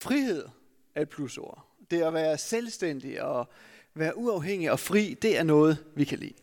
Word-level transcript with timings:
Frihed 0.00 0.44
er 0.94 1.02
et 1.02 1.08
plusord. 1.08 1.66
Det 1.90 2.02
at 2.02 2.14
være 2.14 2.38
selvstændig 2.38 3.22
og 3.22 3.48
være 3.94 4.16
uafhængig 4.16 4.70
og 4.70 4.80
fri, 4.80 5.16
det 5.22 5.38
er 5.38 5.42
noget, 5.42 5.84
vi 5.94 6.04
kan 6.04 6.18
lide. 6.18 6.34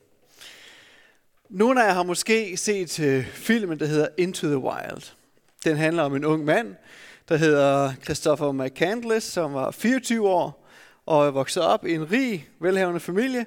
Nogle 1.50 1.84
af 1.84 1.88
jer 1.88 1.94
har 1.94 2.04
måske 2.04 2.58
set 2.58 3.00
øh, 3.00 3.26
filmen, 3.28 3.80
der 3.80 3.86
hedder 3.86 4.08
Into 4.18 4.48
the 4.48 4.58
Wild. 4.58 5.14
Den 5.64 5.78
handler 5.78 6.04
om 6.04 6.16
en 6.16 6.26
ung 6.26 6.46
mand, 6.46 6.76
der 7.30 7.38
hedder 7.38 7.94
Christopher 8.04 8.52
McCandless, 8.52 9.28
som 9.28 9.54
var 9.54 9.72
24 9.72 10.30
år 10.30 10.68
og 11.06 11.28
er 11.28 11.32
vokset 11.32 11.64
op 11.64 11.86
i 11.86 11.94
en 11.94 12.12
rig, 12.12 12.50
velhavende 12.60 13.00
familie. 13.00 13.46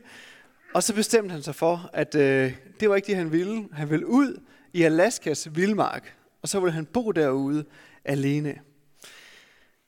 Og 0.75 0.82
så 0.82 0.95
bestemte 0.95 1.32
han 1.32 1.43
sig 1.43 1.54
for, 1.54 1.90
at 1.93 2.14
øh, 2.14 2.56
det 2.80 2.88
var 2.88 2.96
ikke 2.96 3.06
det, 3.06 3.16
han 3.16 3.32
ville. 3.32 3.68
Han 3.72 3.90
ville 3.90 4.06
ud 4.06 4.40
i 4.72 4.82
Alaskas 4.82 5.48
vildmark, 5.56 6.16
og 6.43 6.48
så 6.48 6.61
ville 6.61 6.72
han 6.72 6.86
bo 6.86 7.11
derude 7.11 7.64
alene. 8.04 8.59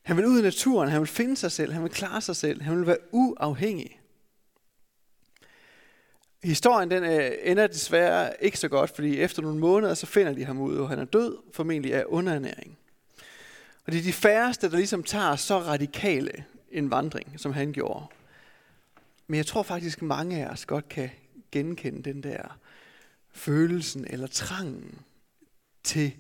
Han 0.02 0.16
vil 0.16 0.26
ud 0.26 0.38
i 0.38 0.42
naturen, 0.42 0.88
han 0.88 1.00
vil 1.00 1.08
finde 1.08 1.36
sig 1.36 1.52
selv, 1.52 1.72
han 1.72 1.82
vil 1.82 1.90
klare 1.90 2.20
sig 2.20 2.36
selv, 2.36 2.62
han 2.62 2.78
vil 2.78 2.86
være 2.86 2.98
uafhængig. 3.12 4.00
Historien 6.42 6.90
den 6.90 7.04
øh, 7.04 7.32
ender 7.42 7.66
desværre 7.66 8.44
ikke 8.44 8.58
så 8.58 8.68
godt, 8.68 8.90
fordi 8.90 9.18
efter 9.18 9.42
nogle 9.42 9.58
måneder, 9.58 9.94
så 9.94 10.06
finder 10.06 10.32
de 10.32 10.44
ham 10.44 10.58
ud, 10.58 10.76
og 10.76 10.88
han 10.88 10.98
er 10.98 11.04
død, 11.04 11.36
formentlig 11.52 11.94
af 11.94 12.04
underernæring. 12.06 12.78
Og 13.86 13.92
det 13.92 13.98
er 13.98 14.02
de 14.02 14.12
færreste, 14.12 14.70
der 14.70 14.76
ligesom 14.76 15.02
tager 15.02 15.36
så 15.36 15.58
radikale 15.58 16.44
en 16.70 16.90
vandring, 16.90 17.40
som 17.40 17.52
han 17.52 17.72
gjorde. 17.72 18.06
Men 19.26 19.36
jeg 19.36 19.46
tror 19.46 19.62
faktisk, 19.62 20.02
mange 20.02 20.46
af 20.46 20.50
os 20.52 20.66
godt 20.66 20.88
kan 20.88 21.10
genkende 21.52 22.02
den 22.02 22.22
der 22.22 22.58
følelsen 23.32 24.06
eller 24.10 24.26
trangen 24.26 24.98
til 25.82 26.12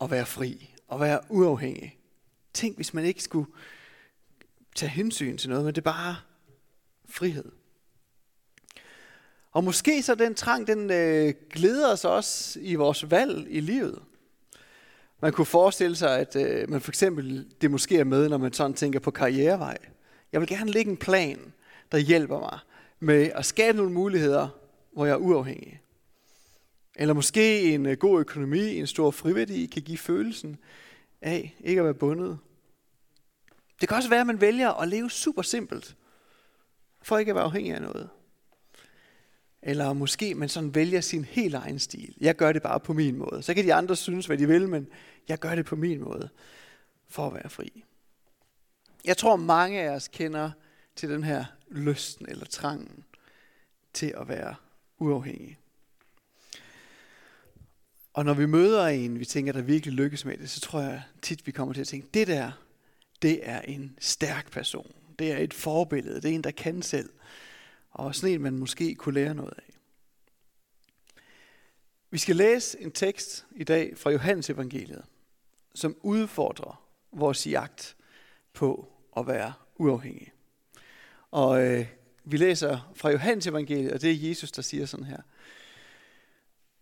at 0.00 0.10
være 0.10 0.26
fri 0.26 0.74
og 0.88 1.00
være 1.00 1.20
uafhængig. 1.28 1.98
Tænk, 2.54 2.76
hvis 2.76 2.94
man 2.94 3.04
ikke 3.04 3.22
skulle 3.22 3.50
tage 4.74 4.90
hensyn 4.90 5.36
til 5.36 5.48
noget, 5.50 5.64
men 5.64 5.74
det 5.74 5.80
er 5.80 5.92
bare 5.92 6.16
frihed. 7.08 7.52
Og 9.52 9.64
måske 9.64 10.02
så 10.02 10.14
den 10.14 10.34
trang, 10.34 10.66
den 10.66 10.90
øh, 10.90 11.34
glæder 11.50 11.92
os 11.92 12.04
også 12.04 12.60
i 12.62 12.74
vores 12.74 13.10
valg 13.10 13.46
i 13.50 13.60
livet. 13.60 14.02
Man 15.20 15.32
kunne 15.32 15.46
forestille 15.46 15.96
sig, 15.96 16.18
at 16.18 16.36
øh, 16.36 16.70
man 16.70 16.80
for 16.80 16.90
eksempel, 16.90 17.46
det 17.60 17.70
måske 17.70 17.98
er 17.98 18.04
med, 18.04 18.28
når 18.28 18.38
man 18.38 18.52
sådan 18.52 18.74
tænker 18.74 19.00
på 19.00 19.10
karrierevej. 19.10 19.78
Jeg 20.32 20.40
vil 20.40 20.48
gerne 20.48 20.70
lægge 20.70 20.90
en 20.90 20.96
plan, 20.96 21.52
der 21.92 21.98
hjælper 21.98 22.40
mig 22.40 22.58
med 23.00 23.30
at 23.34 23.46
skabe 23.46 23.76
nogle 23.76 23.92
muligheder, 23.92 24.48
hvor 24.92 25.06
jeg 25.06 25.12
er 25.12 25.16
uafhængig. 25.16 25.80
Eller 26.96 27.14
måske 27.14 27.74
en 27.74 27.86
øh, 27.86 27.96
god 27.96 28.20
økonomi, 28.20 28.78
en 28.78 28.86
stor 28.86 29.10
friværdi, 29.10 29.66
kan 29.66 29.82
give 29.82 29.98
følelsen 29.98 30.56
af 31.22 31.56
ikke 31.60 31.80
at 31.80 31.84
være 31.84 31.94
bundet. 31.94 32.38
Det 33.80 33.88
kan 33.88 33.96
også 33.96 34.08
være, 34.08 34.20
at 34.20 34.26
man 34.26 34.40
vælger 34.40 34.70
at 34.70 34.88
leve 34.88 35.10
super 35.10 35.42
simpelt, 35.42 35.96
for 37.02 37.18
ikke 37.18 37.30
at 37.30 37.34
være 37.36 37.44
afhængig 37.44 37.74
af 37.74 37.82
noget. 37.82 38.08
Eller 39.62 39.92
måske 39.92 40.34
man 40.34 40.48
sådan 40.48 40.74
vælger 40.74 41.00
sin 41.00 41.24
helt 41.24 41.54
egen 41.54 41.78
stil. 41.78 42.14
Jeg 42.20 42.36
gør 42.36 42.52
det 42.52 42.62
bare 42.62 42.80
på 42.80 42.92
min 42.92 43.16
måde. 43.16 43.42
Så 43.42 43.54
kan 43.54 43.64
de 43.64 43.74
andre 43.74 43.96
synes, 43.96 44.26
hvad 44.26 44.38
de 44.38 44.48
vil, 44.48 44.68
men 44.68 44.88
jeg 45.28 45.38
gør 45.38 45.54
det 45.54 45.66
på 45.66 45.76
min 45.76 46.00
måde, 46.00 46.28
for 47.08 47.26
at 47.26 47.34
være 47.34 47.50
fri. 47.50 47.84
Jeg 49.04 49.16
tror, 49.16 49.36
mange 49.36 49.80
af 49.80 49.88
os 49.90 50.08
kender 50.08 50.50
til 50.96 51.10
den 51.10 51.24
her 51.24 51.44
lysten 51.68 52.28
eller 52.28 52.44
trangen 52.44 53.04
til 53.92 54.14
at 54.16 54.28
være 54.28 54.54
uafhængig. 54.98 55.58
Og 58.12 58.24
når 58.24 58.34
vi 58.34 58.46
møder 58.46 58.86
en, 58.86 59.20
vi 59.20 59.24
tænker, 59.24 59.52
der 59.52 59.62
virkelig 59.62 59.94
lykkes 59.94 60.24
med 60.24 60.36
det, 60.36 60.50
så 60.50 60.60
tror 60.60 60.80
jeg 60.80 61.02
tit, 61.22 61.46
vi 61.46 61.52
kommer 61.52 61.74
til 61.74 61.80
at 61.80 61.86
tænke, 61.86 62.08
det 62.14 62.26
der, 62.26 62.52
det 63.22 63.40
er 63.42 63.60
en 63.60 63.98
stærk 64.00 64.50
person. 64.50 64.92
Det 65.18 65.32
er 65.32 65.38
et 65.38 65.54
forbillede. 65.54 66.20
Det 66.20 66.30
er 66.30 66.34
en, 66.34 66.44
der 66.44 66.50
kan 66.50 66.82
selv. 66.82 67.10
Og 67.90 68.14
sådan 68.14 68.34
en, 68.34 68.42
man 68.42 68.58
måske 68.58 68.94
kunne 68.94 69.14
lære 69.14 69.34
noget 69.34 69.54
af. 69.56 69.74
Vi 72.10 72.18
skal 72.18 72.36
læse 72.36 72.80
en 72.80 72.92
tekst 72.92 73.46
i 73.56 73.64
dag 73.64 73.98
fra 73.98 74.10
Johannes 74.10 74.50
evangeliet, 74.50 75.04
som 75.74 75.96
udfordrer 76.02 76.88
vores 77.12 77.46
jagt 77.46 77.96
på 78.52 78.92
at 79.16 79.26
være 79.26 79.52
uafhængig. 79.76 80.32
Og 81.30 81.66
øh, 81.66 81.86
vi 82.24 82.36
læser 82.36 82.92
fra 82.94 83.10
Johannes 83.10 83.46
evangeliet, 83.46 83.92
og 83.92 84.02
det 84.02 84.10
er 84.10 84.28
Jesus, 84.28 84.52
der 84.52 84.62
siger 84.62 84.86
sådan 84.86 85.06
her. 85.06 85.20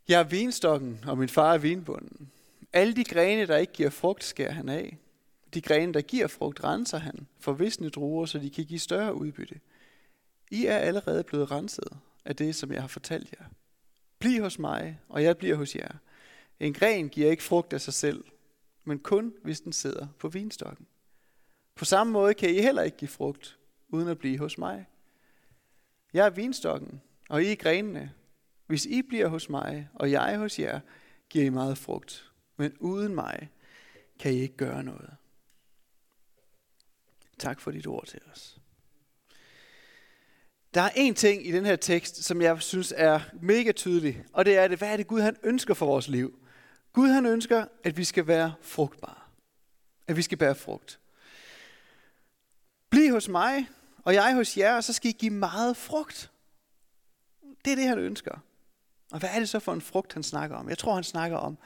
Jeg 0.08 0.20
er 0.20 0.24
vinstokken, 0.24 1.04
og 1.06 1.18
min 1.18 1.28
far 1.28 1.54
er 1.54 1.58
vinbunden. 1.58 2.30
Alle 2.72 2.96
de 2.96 3.04
grene, 3.04 3.46
der 3.46 3.56
ikke 3.56 3.72
giver 3.72 3.90
frugt, 3.90 4.24
skærer 4.24 4.52
han 4.52 4.68
af. 4.68 4.98
De 5.54 5.60
grene, 5.60 5.94
der 5.94 6.00
giver 6.00 6.26
frugt, 6.26 6.64
renser 6.64 6.98
han 6.98 7.26
for 7.40 7.52
visne 7.52 7.88
druer, 7.88 8.26
så 8.26 8.38
de 8.38 8.50
kan 8.50 8.64
give 8.64 8.78
større 8.78 9.14
udbytte. 9.14 9.60
I 10.50 10.66
er 10.66 10.76
allerede 10.76 11.24
blevet 11.24 11.50
renset 11.50 11.96
af 12.24 12.36
det, 12.36 12.54
som 12.54 12.72
jeg 12.72 12.80
har 12.80 12.88
fortalt 12.88 13.32
jer. 13.32 13.46
Bliv 14.18 14.42
hos 14.42 14.58
mig, 14.58 15.00
og 15.08 15.22
jeg 15.22 15.38
bliver 15.38 15.56
hos 15.56 15.76
jer. 15.76 15.92
En 16.60 16.72
gren 16.72 17.08
giver 17.08 17.30
ikke 17.30 17.42
frugt 17.42 17.72
af 17.72 17.80
sig 17.80 17.94
selv, 17.94 18.24
men 18.84 18.98
kun 18.98 19.34
hvis 19.42 19.60
den 19.60 19.72
sidder 19.72 20.06
på 20.18 20.28
vinstokken. 20.28 20.86
På 21.74 21.84
samme 21.84 22.12
måde 22.12 22.34
kan 22.34 22.50
I 22.50 22.60
heller 22.60 22.82
ikke 22.82 22.96
give 22.96 23.08
frugt, 23.08 23.58
uden 23.88 24.08
at 24.08 24.18
blive 24.18 24.38
hos 24.38 24.58
mig. 24.58 24.86
Jeg 26.12 26.26
er 26.26 26.30
vinstokken, 26.30 27.00
og 27.28 27.42
I 27.42 27.52
er 27.52 27.56
grenene. 27.56 28.12
Hvis 28.66 28.86
I 28.86 29.02
bliver 29.02 29.28
hos 29.28 29.48
mig, 29.48 29.88
og 29.94 30.10
jeg 30.10 30.38
hos 30.38 30.58
jer, 30.58 30.80
giver 31.28 31.44
I 31.44 31.48
meget 31.48 31.78
frugt. 31.78 32.32
Men 32.56 32.72
uden 32.80 33.14
mig 33.14 33.50
kan 34.18 34.32
I 34.32 34.40
ikke 34.40 34.56
gøre 34.56 34.84
noget. 34.84 35.10
Tak 37.42 37.60
for 37.60 37.70
dit 37.70 37.86
ord 37.86 38.06
til 38.06 38.20
os. 38.32 38.58
Der 40.74 40.80
er 40.80 40.90
en 40.96 41.14
ting 41.14 41.46
i 41.46 41.52
den 41.52 41.66
her 41.66 41.76
tekst, 41.76 42.24
som 42.24 42.42
jeg 42.42 42.62
synes 42.62 42.94
er 42.96 43.20
mega 43.40 43.72
tydelig, 43.72 44.24
og 44.32 44.44
det 44.44 44.56
er 44.56 44.68
det, 44.68 44.78
hvad 44.78 44.88
er 44.88 44.96
det 44.96 45.06
Gud 45.06 45.20
han 45.20 45.36
ønsker 45.42 45.74
for 45.74 45.86
vores 45.86 46.08
liv? 46.08 46.38
Gud 46.92 47.08
han 47.08 47.26
ønsker, 47.26 47.64
at 47.84 47.96
vi 47.96 48.04
skal 48.04 48.26
være 48.26 48.54
frugtbare. 48.60 49.18
At 50.06 50.16
vi 50.16 50.22
skal 50.22 50.38
bære 50.38 50.54
frugt. 50.54 51.00
Bliv 52.90 53.12
hos 53.12 53.28
mig, 53.28 53.68
og 54.04 54.14
jeg 54.14 54.34
hos 54.34 54.56
jer, 54.56 54.76
og 54.76 54.84
så 54.84 54.92
skal 54.92 55.10
I 55.10 55.12
give 55.12 55.32
meget 55.32 55.76
frugt. 55.76 56.30
Det 57.64 57.72
er 57.72 57.76
det, 57.76 57.88
han 57.88 57.98
ønsker. 57.98 58.38
Og 59.12 59.18
hvad 59.18 59.30
er 59.32 59.38
det 59.38 59.48
så 59.48 59.58
for 59.58 59.72
en 59.72 59.80
frugt, 59.80 60.12
han 60.12 60.22
snakker 60.22 60.56
om? 60.56 60.68
Jeg 60.68 60.78
tror, 60.78 60.94
han 60.94 61.04
snakker 61.04 61.36
om 61.36 61.58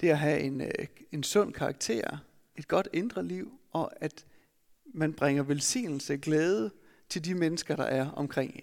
det 0.00 0.08
at 0.08 0.18
have 0.18 0.40
en, 0.40 0.60
øh, 0.60 0.86
en 1.12 1.22
sund 1.22 1.52
karakter, 1.52 2.18
et 2.56 2.68
godt 2.68 2.88
indre 2.92 3.24
liv, 3.24 3.58
og 3.72 3.92
at 4.00 4.24
man 4.92 5.12
bringer 5.12 5.42
velsignelse, 5.42 6.16
glæde 6.16 6.70
til 7.08 7.24
de 7.24 7.34
mennesker, 7.34 7.76
der 7.76 7.84
er 7.84 8.10
omkring 8.10 8.54
en. 8.54 8.62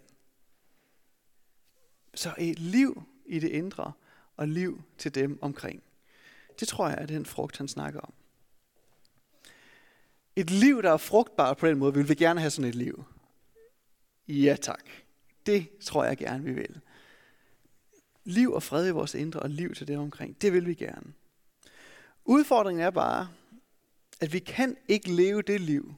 Så 2.13 2.33
et 2.37 2.59
liv 2.59 3.03
i 3.25 3.39
det 3.39 3.49
indre, 3.49 3.91
og 4.37 4.47
liv 4.47 4.81
til 4.97 5.15
dem 5.15 5.39
omkring. 5.41 5.83
Det 6.59 6.67
tror 6.67 6.89
jeg 6.89 6.97
er 7.01 7.05
den 7.05 7.25
frugt, 7.25 7.57
han 7.57 7.67
snakker 7.67 7.99
om. 7.99 8.13
Et 10.35 10.49
liv, 10.49 10.81
der 10.81 10.91
er 10.91 10.97
frugtbart 10.97 11.57
på 11.57 11.67
den 11.67 11.77
måde, 11.77 11.93
vil 11.93 12.09
vi 12.09 12.15
gerne 12.15 12.39
have 12.39 12.51
sådan 12.51 12.69
et 12.69 12.75
liv. 12.75 13.03
Ja 14.27 14.55
tak. 14.61 14.83
Det 15.45 15.69
tror 15.81 16.03
jeg 16.03 16.17
gerne, 16.17 16.43
vi 16.43 16.53
vil. 16.53 16.81
Liv 18.23 18.51
og 18.51 18.63
fred 18.63 18.87
i 18.87 18.91
vores 18.91 19.15
indre, 19.15 19.39
og 19.39 19.49
liv 19.49 19.75
til 19.75 19.87
dem 19.87 19.99
omkring. 19.99 20.41
Det 20.41 20.53
vil 20.53 20.67
vi 20.67 20.73
gerne. 20.73 21.13
Udfordringen 22.25 22.85
er 22.85 22.89
bare, 22.89 23.29
at 24.21 24.33
vi 24.33 24.39
kan 24.39 24.77
ikke 24.87 25.11
leve 25.11 25.41
det 25.41 25.61
liv, 25.61 25.95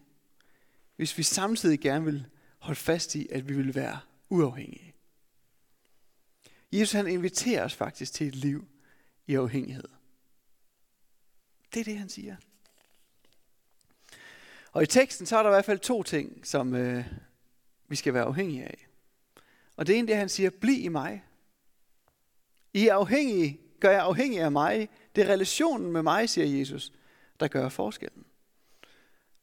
hvis 1.02 1.18
vi 1.18 1.24
samtidig 1.24 1.80
gerne 1.80 2.06
vil 2.06 2.26
holde 2.60 2.80
fast 2.80 3.16
i, 3.16 3.28
at 3.32 3.50
vi 3.50 3.56
vil 3.56 3.76
være 3.76 4.00
uafhængige. 4.30 4.94
Jesus 6.72 6.92
han 6.92 7.08
inviterer 7.08 7.66
os 7.66 7.76
faktisk 7.76 8.14
til 8.14 8.28
et 8.28 8.36
liv 8.36 8.68
i 9.28 9.36
afhængighed. 9.36 9.88
Det 11.74 11.80
er 11.80 11.84
det, 11.84 11.98
han 11.98 12.10
siger. 12.10 12.36
Og 14.72 14.84
i 14.84 14.86
teksten 14.86 15.26
så 15.26 15.38
er 15.38 15.44
der 15.44 15.50
i 15.50 15.54
hvert 15.54 15.66
fald 15.66 15.80
to 15.80 16.04
ting, 16.04 16.48
som 16.48 16.76
øh, 16.76 17.06
vi 17.88 17.96
skal 17.96 18.14
være 18.14 18.24
afhængige 18.24 18.64
af. 18.64 18.88
Og 19.76 19.88
det 19.88 19.98
ene 19.98 20.08
det, 20.08 20.16
han 20.16 20.30
siger, 20.30 20.50
bliv 20.50 20.86
i 20.86 20.88
mig. 20.88 21.24
I 22.74 22.88
er 22.88 22.96
afhængige, 22.96 23.60
gør 23.80 23.92
jeg 23.92 24.02
afhængig 24.02 24.40
af 24.40 24.52
mig. 24.52 24.90
Det 25.16 25.24
er 25.24 25.34
relationen 25.34 25.92
med 25.92 26.04
mig, 26.04 26.30
siger 26.30 26.58
Jesus, 26.58 26.92
der 27.40 27.48
gør 27.48 27.70
forskellen. 27.70 28.26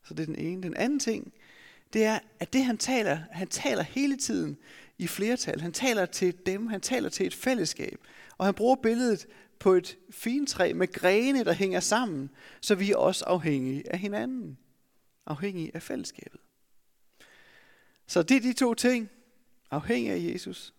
Så 0.05 0.15
det 0.15 0.23
er 0.23 0.27
den 0.27 0.39
ene. 0.39 0.63
Den 0.63 0.77
anden 0.77 1.01
ting, 1.01 1.33
det 1.93 2.05
er, 2.05 2.19
at 2.41 2.53
det 2.53 2.65
han 2.65 2.79
taler, 2.79 3.19
han 3.31 3.49
taler 3.49 3.83
hele 3.83 4.17
tiden 4.17 4.59
i 4.99 5.07
flertal. 5.07 5.61
Han 5.61 5.73
taler 5.73 6.07
til 6.07 6.37
dem, 6.47 6.67
han 6.67 6.81
taler 6.81 7.09
til 7.09 7.27
et 7.27 7.35
fællesskab. 7.35 8.01
Og 8.39 8.45
han 8.45 8.55
bruger 8.55 8.77
billedet 8.77 9.27
på 9.59 9.73
et 9.73 9.99
fintræ 10.11 10.73
med 10.73 10.93
grene, 10.93 11.45
der 11.45 11.53
hænger 11.53 11.81
sammen, 11.81 12.31
så 12.61 12.75
vi 12.75 12.91
er 12.91 12.97
også 12.97 13.25
afhængige 13.25 13.93
af 13.93 13.99
hinanden. 13.99 14.59
Afhængige 15.27 15.71
af 15.75 15.83
fællesskabet. 15.83 16.41
Så 18.07 18.23
det 18.23 18.37
er 18.37 18.41
de 18.41 18.53
to 18.53 18.75
ting. 18.75 19.11
Afhængig 19.71 20.13
af 20.13 20.33
Jesus 20.33 20.75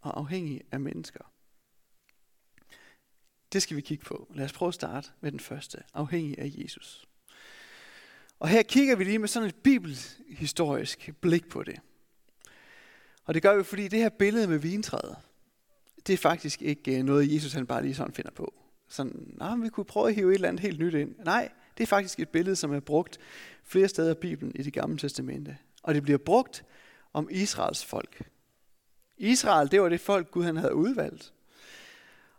og 0.00 0.18
afhængig 0.18 0.60
af 0.72 0.80
mennesker. 0.80 1.32
Det 3.52 3.62
skal 3.62 3.76
vi 3.76 3.80
kigge 3.82 4.04
på. 4.04 4.32
Lad 4.34 4.44
os 4.44 4.52
prøve 4.52 4.68
at 4.68 4.74
starte 4.74 5.10
med 5.20 5.32
den 5.32 5.40
første. 5.40 5.82
Afhængig 5.94 6.38
af 6.38 6.52
Jesus. 6.56 7.08
Og 8.44 8.50
her 8.50 8.62
kigger 8.62 8.96
vi 8.96 9.04
lige 9.04 9.18
med 9.18 9.28
sådan 9.28 9.48
et 9.48 9.54
bibelhistorisk 9.54 11.10
blik 11.20 11.48
på 11.48 11.62
det. 11.62 11.80
Og 13.24 13.34
det 13.34 13.42
gør 13.42 13.56
vi, 13.56 13.64
fordi 13.64 13.88
det 13.88 13.98
her 13.98 14.08
billede 14.08 14.46
med 14.46 14.58
vintræet, 14.58 15.16
det 16.06 16.12
er 16.12 16.16
faktisk 16.16 16.62
ikke 16.62 16.98
øh, 16.98 17.04
noget, 17.04 17.34
Jesus 17.34 17.52
han 17.52 17.66
bare 17.66 17.82
lige 17.82 17.94
sådan 17.94 18.14
finder 18.14 18.30
på. 18.30 18.54
Sådan, 18.88 19.32
nej, 19.38 19.56
vi 19.56 19.68
kunne 19.68 19.84
prøve 19.84 20.08
at 20.08 20.14
hive 20.14 20.30
et 20.30 20.34
eller 20.34 20.48
andet 20.48 20.60
helt 20.60 20.78
nyt 20.78 20.94
ind. 20.94 21.14
Nej, 21.24 21.48
det 21.78 21.82
er 21.82 21.86
faktisk 21.86 22.20
et 22.20 22.28
billede, 22.28 22.56
som 22.56 22.72
er 22.72 22.80
brugt 22.80 23.18
flere 23.64 23.88
steder 23.88 24.10
i 24.10 24.18
Bibelen 24.20 24.52
i 24.54 24.62
det 24.62 24.72
gamle 24.72 24.98
testamente. 24.98 25.58
Og 25.82 25.94
det 25.94 26.02
bliver 26.02 26.18
brugt 26.18 26.64
om 27.12 27.28
Israels 27.30 27.84
folk. 27.84 28.30
Israel, 29.16 29.70
det 29.70 29.82
var 29.82 29.88
det 29.88 30.00
folk, 30.00 30.30
Gud 30.30 30.44
han 30.44 30.56
havde 30.56 30.74
udvalgt. 30.74 31.32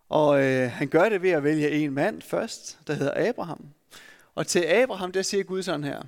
Og 0.10 0.44
øh, 0.44 0.72
han 0.72 0.88
gør 0.88 1.10
det 1.10 1.22
ved 1.22 1.32
at 1.32 1.44
vælge 1.44 1.72
en 1.72 1.94
mand 1.94 2.22
først, 2.22 2.80
der 2.88 2.94
hedder 2.94 3.30
Abraham. 3.30 3.66
Og 4.36 4.48
til 4.48 4.60
Abraham, 4.60 5.12
der 5.12 5.22
siger 5.22 5.44
Gud 5.44 5.64
sådan 5.64 5.84
her. 5.84 6.04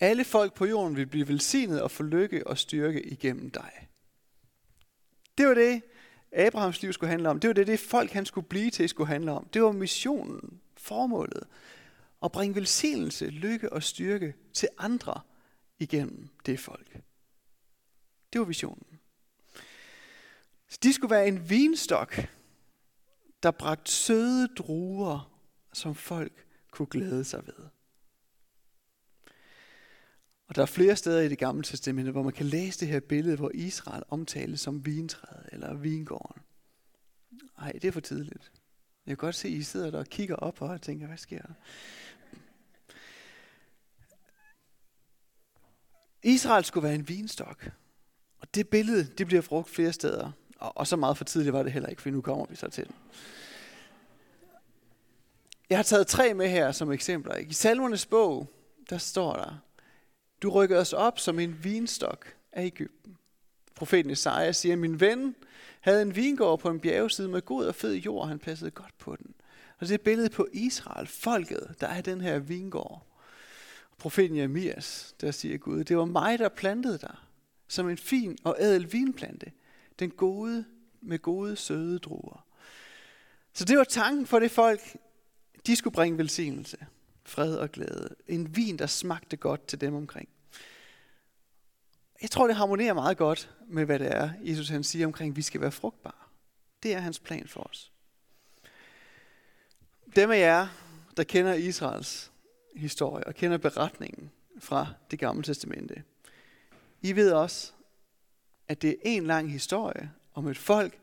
Alle 0.00 0.24
folk 0.24 0.54
på 0.54 0.66
jorden 0.66 0.96
vil 0.96 1.06
blive 1.06 1.28
velsignet 1.28 1.82
og 1.82 1.90
få 1.90 2.02
lykke 2.02 2.46
og 2.46 2.58
styrke 2.58 3.02
igennem 3.02 3.50
dig. 3.50 3.88
Det 5.38 5.46
var 5.48 5.54
det, 5.54 5.82
Abrahams 6.32 6.82
liv 6.82 6.92
skulle 6.92 7.10
handle 7.10 7.28
om. 7.28 7.40
Det 7.40 7.48
var 7.48 7.54
det, 7.54 7.66
det 7.66 7.80
folk 7.80 8.10
han 8.10 8.26
skulle 8.26 8.46
blive 8.48 8.70
til 8.70 8.88
skulle 8.88 9.08
handle 9.08 9.32
om. 9.32 9.48
Det 9.48 9.62
var 9.62 9.72
missionen, 9.72 10.60
formålet. 10.76 11.46
At 12.22 12.32
bringe 12.32 12.54
velsignelse, 12.54 13.26
lykke 13.26 13.72
og 13.72 13.82
styrke 13.82 14.34
til 14.52 14.68
andre 14.78 15.20
igennem 15.78 16.28
det 16.46 16.60
folk. 16.60 16.98
Det 18.32 18.38
var 18.38 18.44
visionen. 18.44 18.86
Så 20.68 20.78
de 20.82 20.92
skulle 20.92 21.10
være 21.10 21.28
en 21.28 21.50
vinstok, 21.50 22.20
der 23.42 23.50
bragte 23.50 23.92
søde 23.92 24.48
druer, 24.48 25.29
som 25.72 25.94
folk 25.94 26.46
kunne 26.70 26.88
glæde 26.90 27.24
sig 27.24 27.46
ved. 27.46 27.66
Og 30.48 30.56
der 30.56 30.62
er 30.62 30.66
flere 30.66 30.96
steder 30.96 31.20
i 31.20 31.28
det 31.28 31.38
gamle 31.38 31.62
testamente, 31.62 32.10
hvor 32.10 32.22
man 32.22 32.32
kan 32.32 32.46
læse 32.46 32.80
det 32.80 32.88
her 32.88 33.00
billede, 33.00 33.36
hvor 33.36 33.50
Israel 33.54 34.02
omtales 34.08 34.60
som 34.60 34.86
vintræet 34.86 35.48
eller 35.52 35.74
vingården. 35.74 36.42
Nej, 37.58 37.72
det 37.72 37.84
er 37.84 37.92
for 37.92 38.00
tidligt. 38.00 38.52
Jeg 39.06 39.10
kan 39.10 39.26
godt 39.26 39.34
se, 39.34 39.48
at 39.48 39.54
I 39.54 39.62
sidder 39.62 39.90
der 39.90 39.98
og 39.98 40.06
kigger 40.06 40.36
op 40.36 40.62
og 40.62 40.82
tænker, 40.82 41.06
hvad 41.06 41.16
sker 41.16 41.42
der? 41.42 41.54
Israel 46.22 46.64
skulle 46.64 46.84
være 46.84 46.94
en 46.94 47.08
vinstok. 47.08 47.70
Og 48.38 48.54
det 48.54 48.68
billede, 48.68 49.04
det 49.04 49.26
bliver 49.26 49.42
brugt 49.42 49.70
flere 49.70 49.92
steder. 49.92 50.32
Og, 50.56 50.76
og 50.76 50.86
så 50.86 50.96
meget 50.96 51.16
for 51.16 51.24
tidligt 51.24 51.52
var 51.52 51.62
det 51.62 51.72
heller 51.72 51.88
ikke, 51.88 52.02
for 52.02 52.10
nu 52.10 52.20
kommer 52.20 52.46
vi 52.46 52.56
så 52.56 52.68
til 52.68 52.86
den. 52.86 52.94
Jeg 55.70 55.78
har 55.78 55.82
taget 55.82 56.06
tre 56.06 56.34
med 56.34 56.48
her 56.48 56.72
som 56.72 56.92
eksempler. 56.92 57.36
I 57.36 57.52
Salmernes 57.52 58.06
bog, 58.06 58.48
der 58.90 58.98
står 58.98 59.32
der, 59.32 59.58
du 60.42 60.50
rykkede 60.50 60.80
os 60.80 60.92
op 60.92 61.18
som 61.18 61.38
en 61.38 61.64
vinstok 61.64 62.34
af 62.52 62.64
Ægypten. 62.64 63.16
Profeten 63.74 64.10
Isaiah 64.10 64.54
siger, 64.54 64.76
min 64.76 65.00
ven 65.00 65.34
havde 65.80 66.02
en 66.02 66.16
vingård 66.16 66.60
på 66.60 66.70
en 66.70 66.80
bjergside 66.80 67.28
med 67.28 67.42
god 67.42 67.64
og 67.64 67.74
fed 67.74 67.94
jord, 67.94 68.22
og 68.22 68.28
han 68.28 68.38
passede 68.38 68.70
godt 68.70 68.98
på 68.98 69.16
den. 69.16 69.34
Og 69.78 69.86
det 69.86 69.90
er 69.90 69.94
et 69.94 70.00
billede 70.00 70.30
på 70.30 70.46
Israel, 70.52 71.06
folket, 71.06 71.74
der 71.80 71.86
er 71.86 72.00
den 72.00 72.20
her 72.20 72.38
vingård. 72.38 73.06
Profeten 73.98 74.36
Jeremias, 74.36 75.14
der 75.20 75.30
siger 75.30 75.58
Gud, 75.58 75.84
det 75.84 75.96
var 75.96 76.04
mig, 76.04 76.38
der 76.38 76.48
plantede 76.48 76.98
dig, 76.98 77.16
som 77.68 77.88
en 77.88 77.98
fin 77.98 78.38
og 78.44 78.56
ædel 78.58 78.92
vinplante, 78.92 79.52
den 79.98 80.10
gode 80.10 80.64
med 81.00 81.18
gode 81.18 81.56
søde 81.56 81.98
druer. 81.98 82.46
Så 83.52 83.64
det 83.64 83.78
var 83.78 83.84
tanken 83.84 84.26
for 84.26 84.38
det 84.38 84.50
folk, 84.50 84.96
de 85.66 85.76
skulle 85.76 85.94
bringe 85.94 86.18
velsignelse, 86.18 86.76
fred 87.24 87.56
og 87.56 87.72
glæde. 87.72 88.14
En 88.26 88.56
vin, 88.56 88.78
der 88.78 88.86
smagte 88.86 89.36
godt 89.36 89.66
til 89.66 89.80
dem 89.80 89.94
omkring. 89.94 90.28
Jeg 92.22 92.30
tror, 92.30 92.46
det 92.46 92.56
harmonerer 92.56 92.94
meget 92.94 93.16
godt 93.16 93.50
med, 93.68 93.84
hvad 93.84 93.98
det 93.98 94.16
er, 94.16 94.30
Jesus 94.40 94.68
han 94.68 94.84
siger 94.84 95.06
omkring, 95.06 95.30
at 95.30 95.36
vi 95.36 95.42
skal 95.42 95.60
være 95.60 95.72
frugtbare. 95.72 96.12
Det 96.82 96.94
er 96.94 96.98
hans 96.98 97.18
plan 97.18 97.48
for 97.48 97.60
os. 97.60 97.92
Dem 100.16 100.30
af 100.30 100.38
jer, 100.38 100.68
der 101.16 101.24
kender 101.24 101.54
Israels 101.54 102.32
historie 102.76 103.26
og 103.26 103.34
kender 103.34 103.58
beretningen 103.58 104.30
fra 104.58 104.86
det 105.10 105.18
gamle 105.18 105.42
testamente, 105.42 106.02
I 107.02 107.12
ved 107.12 107.32
også, 107.32 107.72
at 108.68 108.82
det 108.82 108.90
er 108.90 108.96
en 109.04 109.26
lang 109.26 109.52
historie 109.52 110.12
om 110.34 110.48
et 110.48 110.58
folk, 110.58 110.98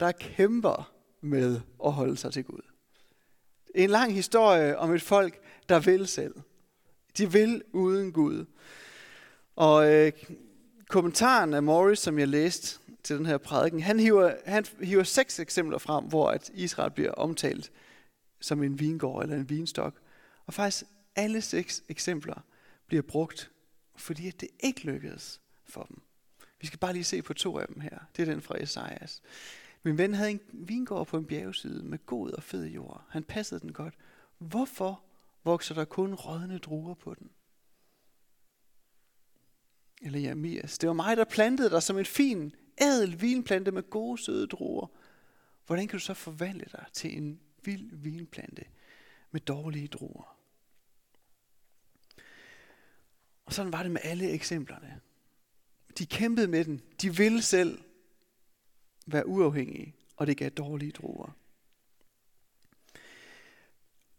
der 0.00 0.12
kæmper 0.12 0.92
med 1.20 1.60
at 1.84 1.92
holde 1.92 2.16
sig 2.16 2.32
til 2.32 2.44
Gud. 2.44 2.69
En 3.74 3.90
lang 3.90 4.14
historie 4.14 4.78
om 4.78 4.94
et 4.94 5.02
folk, 5.02 5.40
der 5.68 5.80
vil 5.80 6.06
selv. 6.06 6.34
De 7.18 7.32
vil 7.32 7.62
uden 7.72 8.12
Gud. 8.12 8.44
Og 9.56 9.92
øh, 9.92 10.12
kommentaren 10.88 11.54
af 11.54 11.62
Morris, 11.62 11.98
som 11.98 12.18
jeg 12.18 12.28
læste 12.28 12.78
til 13.02 13.18
den 13.18 13.26
her 13.26 13.38
prædiken, 13.38 13.80
han 13.80 14.00
hiver, 14.00 14.34
han 14.46 14.66
hiver 14.82 15.02
seks 15.02 15.40
eksempler 15.40 15.78
frem, 15.78 16.04
hvor 16.04 16.30
at 16.30 16.50
Israel 16.54 16.90
bliver 16.90 17.12
omtalt 17.12 17.72
som 18.40 18.62
en 18.62 18.80
vingård 18.80 19.22
eller 19.22 19.36
en 19.36 19.50
vinstok. 19.50 19.94
Og 20.46 20.54
faktisk 20.54 20.84
alle 21.16 21.42
seks 21.42 21.82
eksempler 21.88 22.44
bliver 22.86 23.02
brugt, 23.02 23.50
fordi 23.96 24.28
at 24.28 24.40
det 24.40 24.48
ikke 24.60 24.84
lykkedes 24.84 25.40
for 25.64 25.82
dem. 25.82 26.02
Vi 26.60 26.66
skal 26.66 26.78
bare 26.78 26.92
lige 26.92 27.04
se 27.04 27.22
på 27.22 27.34
to 27.34 27.58
af 27.58 27.66
dem 27.66 27.80
her. 27.80 27.98
Det 28.16 28.22
er 28.28 28.32
den 28.32 28.42
fra 28.42 28.62
Esajas. 28.62 29.22
Min 29.82 29.98
ven 29.98 30.14
havde 30.14 30.30
en 30.30 30.40
vingård 30.52 31.06
på 31.06 31.16
en 31.16 31.26
bjergside 31.26 31.82
med 31.82 32.06
god 32.06 32.30
og 32.30 32.42
fed 32.42 32.64
jord. 32.64 33.04
Han 33.08 33.24
passede 33.24 33.60
den 33.60 33.72
godt. 33.72 33.94
Hvorfor 34.38 35.02
vokser 35.44 35.74
der 35.74 35.84
kun 35.84 36.14
rådne 36.14 36.58
druer 36.58 36.94
på 36.94 37.14
den? 37.14 37.30
Eller 40.02 40.18
Jeremias. 40.18 40.78
Det 40.78 40.86
var 40.86 40.92
mig, 40.92 41.16
der 41.16 41.24
plantede 41.24 41.70
dig 41.70 41.82
som 41.82 41.98
en 41.98 42.06
fin, 42.06 42.54
ædel 42.80 43.20
vinplante 43.20 43.70
med 43.70 43.90
gode, 43.90 44.22
søde 44.22 44.46
druer. 44.46 44.86
Hvordan 45.66 45.88
kan 45.88 45.98
du 45.98 46.04
så 46.04 46.14
forvandle 46.14 46.66
dig 46.72 46.84
til 46.92 47.16
en 47.16 47.40
vild 47.64 47.90
vinplante 47.92 48.64
med 49.30 49.40
dårlige 49.40 49.88
druer? 49.88 50.36
Og 53.44 53.52
sådan 53.52 53.72
var 53.72 53.82
det 53.82 53.92
med 53.92 54.00
alle 54.04 54.30
eksemplerne. 54.30 55.00
De 55.98 56.06
kæmpede 56.06 56.48
med 56.48 56.64
den. 56.64 56.82
De 57.02 57.16
ville 57.16 57.42
selv 57.42 57.78
være 59.12 59.26
uafhængige, 59.26 59.94
og 60.16 60.26
det 60.26 60.36
gav 60.36 60.50
dårlige 60.50 60.92
druer. 60.92 61.36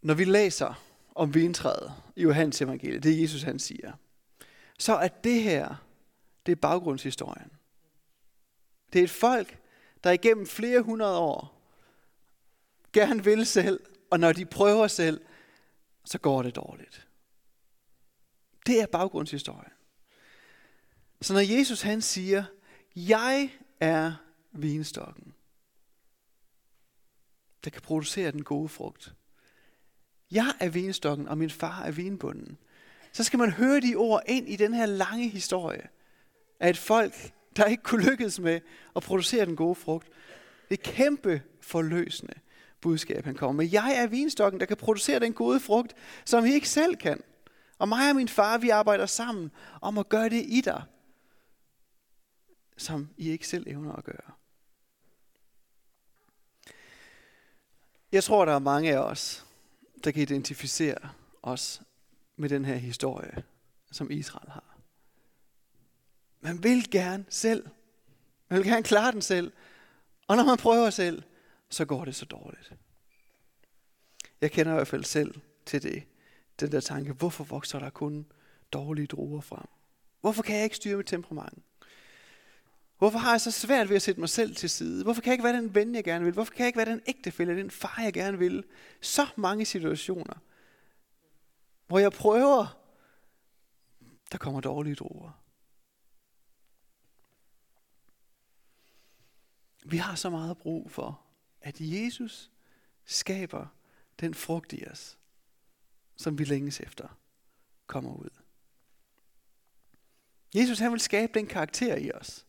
Når 0.02 0.14
vi 0.14 0.26
læser 0.26 0.84
om 1.16 1.34
vintræet 1.34 1.94
i 2.16 2.22
Johannes 2.22 2.62
evangeliet, 2.62 3.04
det 3.04 3.22
Jesus 3.22 3.44
han 3.44 3.60
siger, 3.60 3.94
så 4.80 4.94
er 4.94 5.08
det 5.08 5.44
her, 5.44 5.76
det 6.46 6.52
er 6.52 6.56
baggrundshistorien. 6.56 7.52
Det 8.94 9.00
er 9.00 9.04
et 9.04 9.10
folk, 9.10 9.58
der 10.04 10.12
igennem 10.12 10.48
flere 10.48 10.82
hundrede 10.82 11.18
år 11.18 11.62
gerne 12.94 13.24
vil 13.24 13.46
selv, 13.46 13.80
og 14.10 14.20
når 14.20 14.34
de 14.34 14.46
prøver 14.46 14.88
selv, 14.88 15.22
så 16.06 16.18
går 16.18 16.42
det 16.42 16.56
dårligt. 16.56 17.08
Det 18.66 18.82
er 18.82 18.86
baggrundshistorien. 18.86 19.72
Så 21.22 21.34
når 21.34 21.58
Jesus 21.58 21.82
han 21.82 22.02
siger, 22.02 22.44
jeg 22.96 23.50
er 23.80 24.14
vinstokken, 24.52 25.34
der 27.64 27.70
kan 27.70 27.82
producere 27.82 28.32
den 28.32 28.44
gode 28.44 28.70
frugt. 28.70 29.14
Jeg 30.32 30.54
er 30.60 30.70
vinstokken, 30.70 31.28
og 31.28 31.38
min 31.38 31.50
far 31.50 31.84
er 31.84 31.92
vinbunden. 31.92 32.58
Så 33.14 33.24
skal 33.24 33.40
man 33.40 33.52
høre 33.52 33.82
de 33.82 33.96
ord 33.96 34.22
ind 34.26 34.50
i 34.50 34.56
den 34.56 34.74
her 34.74 34.86
lange 34.86 35.30
historie 35.30 35.90
af 36.60 36.70
et 36.70 36.78
folk, 36.78 37.34
der 37.58 37.66
ikke 37.66 37.84
kunne 37.84 38.10
lykkes 38.10 38.40
med 38.40 38.60
at 38.96 39.04
producere 39.04 39.46
den 39.46 39.56
gode 39.56 39.76
frugt. 39.76 40.10
Det 40.70 40.80
er 40.80 40.92
kæmpe 40.92 41.42
forløsende 41.62 42.34
budskab, 42.82 43.26
han 43.26 43.36
kommer 43.36 43.64
med. 43.64 43.72
Jeg 43.72 43.96
er 43.98 44.08
vinstokken, 44.08 44.60
der 44.60 44.66
kan 44.66 44.78
producere 44.78 45.20
den 45.20 45.34
gode 45.34 45.60
frugt, 45.60 45.96
som 46.26 46.44
vi 46.44 46.54
ikke 46.54 46.70
selv 46.70 46.96
kan. 46.96 47.22
Og 47.78 47.90
mig 47.90 48.10
og 48.10 48.16
min 48.16 48.28
far, 48.28 48.58
vi 48.58 48.70
arbejder 48.70 49.06
sammen 49.06 49.52
om 49.82 49.98
at 49.98 50.10
gøre 50.10 50.30
det 50.30 50.46
i 50.48 50.62
dig, 50.62 50.84
som 52.78 53.10
I 53.18 53.30
ikke 53.30 53.48
selv 53.48 53.68
evner 53.68 53.94
at 53.94 54.04
gøre. 54.04 54.41
Jeg 58.12 58.24
tror, 58.24 58.46
der 58.46 58.54
er 58.54 58.60
mange 58.60 58.94
af 58.94 58.98
os, 58.98 59.46
der 60.04 60.12
kan 60.12 60.22
identificere 60.22 61.10
os 61.44 61.82
med 62.36 62.50
den 62.50 62.66
her 62.66 62.76
historie, 62.76 63.44
som 63.92 64.12
Israel 64.12 64.50
har. 64.50 64.78
Man 66.42 66.64
vil 66.64 66.92
gerne 66.92 67.26
selv. 67.30 67.68
Man 68.50 68.60
vil 68.60 68.68
gerne 68.68 68.84
klare 68.84 69.12
den 69.12 69.22
selv. 69.22 69.52
Og 70.28 70.36
når 70.36 70.44
man 70.44 70.58
prøver 70.58 70.90
selv, 70.90 71.24
så 71.70 71.86
går 71.86 72.06
det 72.06 72.16
så 72.16 72.26
dårligt. 72.26 72.74
Jeg 74.42 74.52
kender 74.52 74.72
i 74.72 74.76
hvert 74.76 74.88
fald 74.88 75.04
selv 75.04 75.36
til 75.66 75.84
det. 75.84 76.04
Den 76.60 76.72
der 76.72 76.80
tanke, 76.80 77.14
hvorfor 77.14 77.44
vokser 77.44 77.80
der 77.80 77.90
kun 77.90 78.26
dårlige 78.72 79.08
druer 79.08 79.42
frem? 79.42 79.68
Hvorfor 80.22 80.44
kan 80.44 80.56
jeg 80.56 80.64
ikke 80.64 80.76
styre 80.76 80.98
mit 80.98 81.06
temperament? 81.06 81.64
Hvorfor 83.02 83.20
har 83.20 83.32
jeg 83.32 83.42
så 83.42 83.52
svært 83.52 83.90
ved 83.90 83.96
at 83.96 84.02
sætte 84.02 84.20
mig 84.20 84.30
selv 84.30 84.56
til 84.56 84.70
side? 84.70 85.04
Hvorfor 85.04 85.22
kan 85.22 85.30
jeg 85.30 85.34
ikke 85.34 85.44
være 85.44 85.58
den 85.58 85.76
ven, 85.76 85.96
jeg 85.96 86.04
gerne 86.04 86.26
vil? 86.26 86.34
Hvorfor 86.34 86.54
kan 86.54 86.60
jeg 86.60 86.68
ikke 86.68 86.78
være 86.78 86.90
den 86.90 87.02
ægtefælle, 87.08 87.58
den 87.58 87.72
far, 87.72 88.02
jeg 88.02 88.14
gerne 88.14 88.38
vil? 88.38 88.64
Så 89.02 89.28
mange 89.36 89.66
situationer, 89.66 90.34
hvor 91.88 92.00
jeg 92.00 92.12
prøver, 92.12 92.82
der 94.32 94.38
kommer 94.38 94.62
dårlige 94.62 94.96
droger. 94.96 95.44
Vi 99.86 99.98
har 99.98 100.16
så 100.16 100.30
meget 100.30 100.58
brug 100.58 100.92
for, 100.92 101.22
at 101.62 101.76
Jesus 101.80 102.52
skaber 103.06 103.68
den 104.20 104.34
frugt 104.34 104.74
i 104.74 104.88
os, 104.88 105.18
som 106.16 106.40
vi 106.40 106.44
længes 106.44 106.80
efter 106.80 107.20
kommer 107.88 108.16
ud. 108.16 108.30
Jesus 110.56 110.80
han 110.80 110.92
vil 110.92 111.00
skabe 111.00 111.34
den 111.34 111.48
karakter 111.48 111.96
i 111.96 112.12
os, 112.12 112.46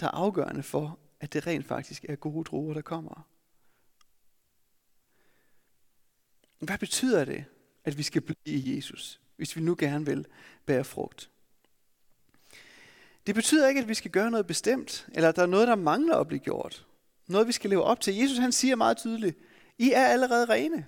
der 0.00 0.06
er 0.06 0.10
afgørende 0.10 0.62
for, 0.62 0.98
at 1.20 1.32
det 1.32 1.46
rent 1.46 1.66
faktisk 1.66 2.04
er 2.08 2.16
gode 2.16 2.44
druer, 2.44 2.74
der 2.74 2.80
kommer. 2.80 3.26
Hvad 6.58 6.78
betyder 6.78 7.24
det, 7.24 7.44
at 7.84 7.98
vi 7.98 8.02
skal 8.02 8.22
blive 8.22 8.38
i 8.44 8.76
Jesus, 8.76 9.20
hvis 9.36 9.56
vi 9.56 9.60
nu 9.60 9.76
gerne 9.78 10.06
vil 10.06 10.26
bære 10.66 10.84
frugt? 10.84 11.30
Det 13.26 13.34
betyder 13.34 13.68
ikke, 13.68 13.80
at 13.80 13.88
vi 13.88 13.94
skal 13.94 14.10
gøre 14.10 14.30
noget 14.30 14.46
bestemt, 14.46 15.08
eller 15.12 15.28
at 15.28 15.36
der 15.36 15.42
er 15.42 15.46
noget, 15.46 15.68
der 15.68 15.74
mangler 15.74 16.16
at 16.16 16.28
blive 16.28 16.40
gjort. 16.40 16.86
Noget, 17.26 17.46
vi 17.46 17.52
skal 17.52 17.70
leve 17.70 17.82
op 17.82 18.00
til. 18.00 18.16
Jesus 18.16 18.38
han 18.38 18.52
siger 18.52 18.76
meget 18.76 18.96
tydeligt, 18.96 19.38
I 19.78 19.92
er 19.92 20.06
allerede 20.06 20.44
rene. 20.44 20.86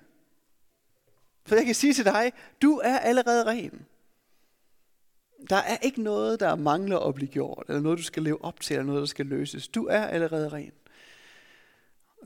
For 1.45 1.55
jeg 1.55 1.65
kan 1.65 1.75
sige 1.75 1.93
til 1.93 2.05
dig, 2.05 2.33
du 2.61 2.77
er 2.77 2.99
allerede 2.99 3.45
ren. 3.45 3.85
Der 5.49 5.55
er 5.55 5.77
ikke 5.77 6.01
noget, 6.01 6.39
der 6.39 6.55
mangler 6.55 6.99
at 6.99 7.15
blive 7.15 7.31
gjort, 7.31 7.65
eller 7.67 7.81
noget, 7.81 7.97
du 7.97 8.03
skal 8.03 8.23
leve 8.23 8.43
op 8.43 8.59
til, 8.59 8.73
eller 8.73 8.85
noget, 8.85 8.99
der 8.99 9.05
skal 9.05 9.25
løses. 9.25 9.67
Du 9.67 9.85
er 9.85 10.01
allerede 10.01 10.49
ren. 10.49 10.71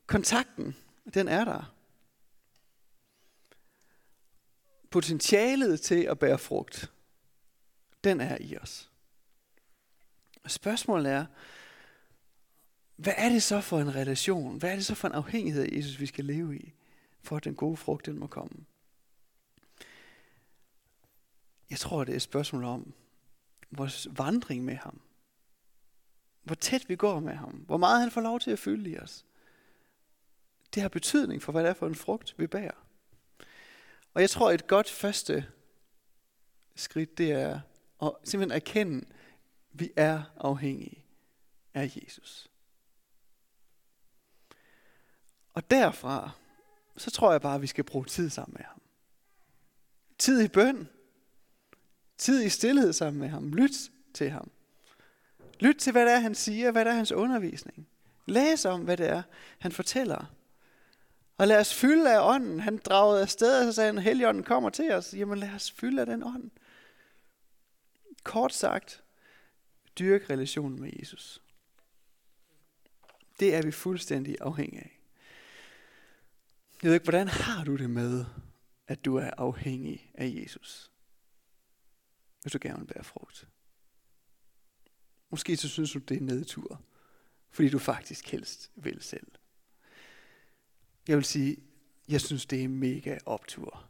Kontakten, 0.08 0.76
den 1.14 1.28
er 1.28 1.46
der. 1.46 1.74
Potentialet 4.90 5.82
til 5.82 6.04
at 6.04 6.20
bære 6.20 6.38
frugt, 6.38 6.92
den 8.04 8.22
er 8.22 8.38
i 8.40 8.58
os. 8.58 8.90
Spørgsmålet 10.48 11.12
er, 11.12 11.26
hvad 12.96 13.14
er 13.18 13.30
det 13.30 13.44
så 13.44 13.62
for 13.62 13.80
en 13.80 13.96
relation? 13.96 14.58
Hvad 14.58 14.72
er 14.72 14.76
det 14.76 14.86
så 14.86 14.96
for 14.96 15.08
en 15.08 15.14
afhængighed 15.14 15.72
Jesus, 15.72 16.00
vi 16.00 16.06
skal 16.06 16.26
leve 16.26 16.58
i, 16.58 16.74
for 17.22 17.38
at 17.38 17.44
den 17.44 17.56
gode 17.56 17.78
frugt 17.78 18.06
den 18.06 18.20
må 18.20 18.28
komme? 18.28 18.66
Jeg 21.70 21.80
tror, 21.80 22.04
det 22.04 22.12
er 22.12 22.16
et 22.16 22.22
spørgsmål 22.22 22.64
om 22.64 22.94
vores 23.72 24.08
vandring 24.12 24.66
med 24.66 24.76
ham. 24.76 25.02
Hvor 26.44 26.56
tæt 26.56 26.90
vi 26.90 26.96
går 26.96 27.20
med 27.20 27.34
ham. 27.34 27.52
Hvor 27.52 27.78
meget 27.78 28.02
han 28.02 28.12
får 28.12 28.22
lov 28.22 28.40
til 28.40 28.52
at 28.52 28.60
fylde 28.60 28.90
i 28.90 28.98
os. 28.98 29.26
Det 30.74 30.82
har 30.82 30.90
betydning 30.90 31.42
for, 31.42 31.52
hvad 31.52 31.64
det 31.64 31.70
er 31.70 31.74
for 31.74 31.88
en 31.88 31.96
frugt, 31.96 32.36
vi 32.38 32.48
bærer. 32.48 32.86
Og 34.14 34.22
jeg 34.22 34.30
tror, 34.30 34.52
et 34.52 34.68
godt 34.68 34.90
første 34.90 35.46
skridt, 36.76 37.18
det 37.18 37.32
er 37.32 37.60
at 38.02 38.12
simpelthen 38.24 38.56
erkende, 38.62 38.98
at 38.98 39.16
vi 39.72 39.92
er 39.96 40.24
afhængige 40.38 41.06
af 41.74 41.92
Jesus. 41.96 42.50
Og 45.54 45.72
derfra, 45.72 46.32
så 46.98 47.12
tror 47.12 47.32
jeg 47.32 47.42
bare, 47.42 47.56
at 47.56 47.62
vi 47.62 47.68
skal 47.68 47.84
bruge 47.84 48.06
tid 48.06 48.30
sammen 48.30 48.54
med 48.58 48.66
ham. 48.66 48.82
Tid 50.18 50.42
i 50.42 50.48
bøn. 50.48 50.90
Tid 52.18 52.44
i 52.44 52.50
stillhed 52.50 52.94
sammen 52.94 53.20
med 53.20 53.30
ham. 53.30 53.54
Lyt 53.54 53.92
til 54.14 54.30
ham. 54.30 54.52
Lyt 55.60 55.76
til, 55.76 55.92
hvad 55.92 56.06
det 56.06 56.14
er, 56.14 56.20
han 56.20 56.36
siger, 56.36 56.72
hvad 56.72 56.86
det 56.86 56.92
er, 56.92 56.96
hans 56.96 57.12
undervisning. 57.12 57.88
Læs 58.26 58.66
om, 58.66 58.82
hvad 58.82 58.98
det 58.98 59.10
er, 59.10 59.24
han 59.60 59.72
fortæller. 59.72 60.36
Og 61.38 61.48
lad 61.48 61.60
os 61.60 61.74
fylde 61.74 62.14
af 62.14 62.34
ånden. 62.34 62.60
Han 62.60 62.78
dragede 62.78 63.22
afsted, 63.22 63.60
og 63.60 63.66
så 63.66 63.76
sagde 63.76 63.94
han, 63.94 63.98
Helligånden 63.98 64.44
kommer 64.44 64.70
til 64.70 64.92
os. 64.92 65.14
Jamen 65.14 65.38
lad 65.38 65.50
os 65.56 65.72
fylde 65.72 66.02
af 66.02 66.06
den 66.06 66.24
ånd. 66.24 66.52
Kort 68.24 68.54
sagt, 68.54 69.04
dyrk 70.00 70.30
relationen 70.30 70.82
med 70.82 70.92
Jesus. 71.00 71.42
Det 73.40 73.56
er 73.56 73.62
vi 73.62 73.72
fuldstændig 73.72 74.38
afhængige 74.42 74.82
af. 74.82 75.00
Jeg 76.84 76.90
ved 76.90 76.94
ikke, 76.94 77.04
hvordan 77.04 77.28
har 77.28 77.64
du 77.64 77.76
det 77.76 77.90
med, 77.90 78.26
at 78.88 79.06
du 79.06 79.16
er 79.16 79.32
afhængig 79.38 80.12
af 80.14 80.34
Jesus? 80.42 80.92
Hvis 82.46 82.52
du 82.52 82.60
gerne 82.62 82.80
vil 82.80 82.94
bære 82.94 83.04
frugt. 83.04 83.48
Måske 85.30 85.58
så 85.58 85.70
synes 85.70 85.92
du, 85.92 86.00
det 86.00 86.18
er 86.18 86.22
nedtur, 86.22 86.82
fordi 87.50 87.70
du 87.70 87.80
faktisk 87.80 88.32
helst 88.32 88.72
vil 88.76 89.02
selv. 89.02 89.28
Jeg 91.08 91.18
vil 91.18 91.26
sige, 91.26 91.58
jeg 92.08 92.22
synes, 92.22 92.46
det 92.46 92.64
er 92.64 92.68
mega 92.68 93.18
optur, 93.26 93.90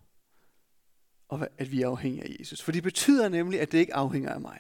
og 1.27 1.47
at 1.57 1.71
vi 1.71 1.81
er 1.81 1.89
afhængige 1.89 2.23
af 2.23 2.35
Jesus. 2.39 2.61
For 2.61 2.71
det 2.71 2.83
betyder 2.83 3.29
nemlig, 3.29 3.61
at 3.61 3.71
det 3.71 3.77
ikke 3.77 3.95
afhænger 3.95 4.33
af 4.33 4.41
mig. 4.41 4.59